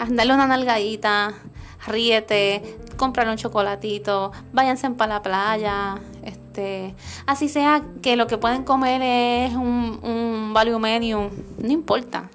dale 0.10 0.34
una 0.34 0.48
nalgadita, 0.48 1.34
ríete, 1.86 2.78
cómprale 2.98 3.30
un 3.30 3.38
chocolatito, 3.38 4.32
váyanse 4.54 4.90
para 4.92 5.16
la 5.16 5.22
playa, 5.22 5.98
este, 6.24 6.96
así 7.28 7.50
sea 7.50 7.84
que 8.02 8.16
lo 8.16 8.26
que 8.26 8.38
pueden 8.38 8.64
comer 8.64 9.02
es 9.04 9.54
un, 9.54 10.00
un 10.02 10.52
value 10.54 10.80
menu, 10.80 11.30
no 11.60 11.72
importa 11.72 12.30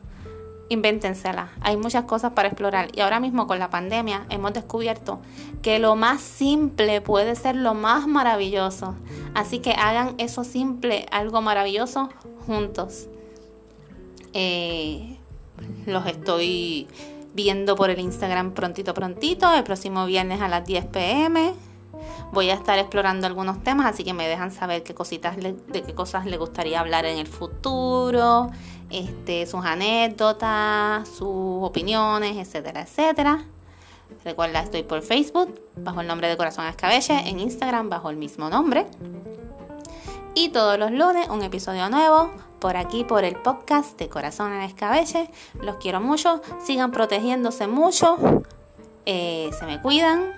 invéntensela. 0.70 1.50
Hay 1.60 1.76
muchas 1.76 2.04
cosas 2.04 2.32
para 2.32 2.48
explorar. 2.48 2.88
Y 2.94 3.00
ahora 3.00 3.20
mismo 3.20 3.46
con 3.46 3.58
la 3.58 3.68
pandemia 3.68 4.24
hemos 4.30 4.54
descubierto 4.54 5.18
que 5.62 5.78
lo 5.78 5.96
más 5.96 6.22
simple 6.22 7.02
puede 7.02 7.34
ser 7.34 7.56
lo 7.56 7.74
más 7.74 8.06
maravilloso. 8.06 8.94
Así 9.34 9.58
que 9.58 9.72
hagan 9.72 10.14
eso 10.16 10.44
simple, 10.44 11.06
algo 11.10 11.42
maravilloso 11.42 12.08
juntos. 12.46 13.06
Eh, 14.32 15.16
los 15.86 16.06
estoy 16.06 16.86
viendo 17.34 17.74
por 17.74 17.90
el 17.90 17.98
Instagram 17.98 18.52
prontito, 18.52 18.94
prontito. 18.94 19.52
El 19.52 19.64
próximo 19.64 20.06
viernes 20.06 20.40
a 20.40 20.48
las 20.48 20.64
10 20.64 20.86
pm. 20.86 21.52
Voy 22.32 22.48
a 22.48 22.54
estar 22.54 22.78
explorando 22.78 23.26
algunos 23.26 23.62
temas, 23.64 23.86
así 23.86 24.04
que 24.04 24.14
me 24.14 24.28
dejan 24.28 24.52
saber 24.52 24.84
qué 24.84 24.94
cositas 24.94 25.36
de 25.36 25.82
qué 25.82 25.94
cosas 25.94 26.26
les 26.26 26.38
gustaría 26.38 26.78
hablar 26.78 27.04
en 27.04 27.18
el 27.18 27.26
futuro 27.26 28.52
este, 28.90 29.46
sus 29.46 29.64
anécdotas, 29.64 31.08
sus 31.08 31.62
opiniones, 31.62 32.36
etcétera, 32.36 32.82
etcétera. 32.82 33.44
Recuerda, 34.24 34.60
estoy 34.60 34.82
por 34.82 35.02
Facebook 35.02 35.58
bajo 35.76 36.00
el 36.00 36.06
nombre 36.06 36.28
de 36.28 36.36
Corazón 36.36 36.66
Escabeche, 36.66 37.14
en 37.28 37.40
Instagram 37.40 37.88
bajo 37.88 38.10
el 38.10 38.16
mismo 38.16 38.50
nombre. 38.50 38.86
Y 40.34 40.50
todos 40.50 40.78
los 40.78 40.90
lunes 40.90 41.28
un 41.28 41.42
episodio 41.42 41.88
nuevo 41.88 42.30
por 42.60 42.76
aquí 42.76 43.04
por 43.04 43.24
el 43.24 43.36
podcast 43.36 43.98
de 43.98 44.08
Corazón 44.08 44.52
en 44.52 44.62
Escabeche. 44.62 45.30
Los 45.62 45.76
quiero 45.76 46.00
mucho, 46.00 46.42
sigan 46.64 46.92
protegiéndose 46.92 47.66
mucho, 47.66 48.18
eh, 49.06 49.50
se 49.58 49.66
me 49.66 49.80
cuidan. 49.80 50.32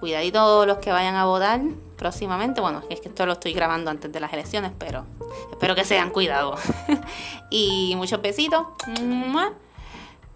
Cuidadito 0.00 0.66
los 0.66 0.78
que 0.78 0.90
vayan 0.90 1.14
a 1.14 1.26
votar 1.26 1.60
próximamente. 1.96 2.60
Bueno, 2.60 2.82
es 2.90 3.00
que 3.00 3.08
esto 3.08 3.26
lo 3.26 3.32
estoy 3.32 3.52
grabando 3.52 3.90
antes 3.90 4.12
de 4.12 4.20
las 4.20 4.32
elecciones, 4.32 4.72
pero 4.78 5.04
espero 5.50 5.74
que 5.74 5.84
sean 5.84 6.10
cuidado. 6.10 6.56
y 7.50 7.94
muchos 7.96 8.20
besitos. 8.22 8.66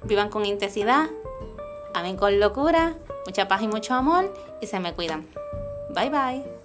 Vivan 0.02 0.30
con 0.30 0.46
intensidad. 0.46 1.08
Amen 1.94 2.16
con 2.16 2.40
locura. 2.40 2.94
Mucha 3.26 3.48
paz 3.48 3.62
y 3.62 3.68
mucho 3.68 3.94
amor. 3.94 4.32
Y 4.60 4.66
se 4.66 4.80
me 4.80 4.94
cuidan. 4.94 5.26
Bye 5.94 6.10
bye. 6.10 6.59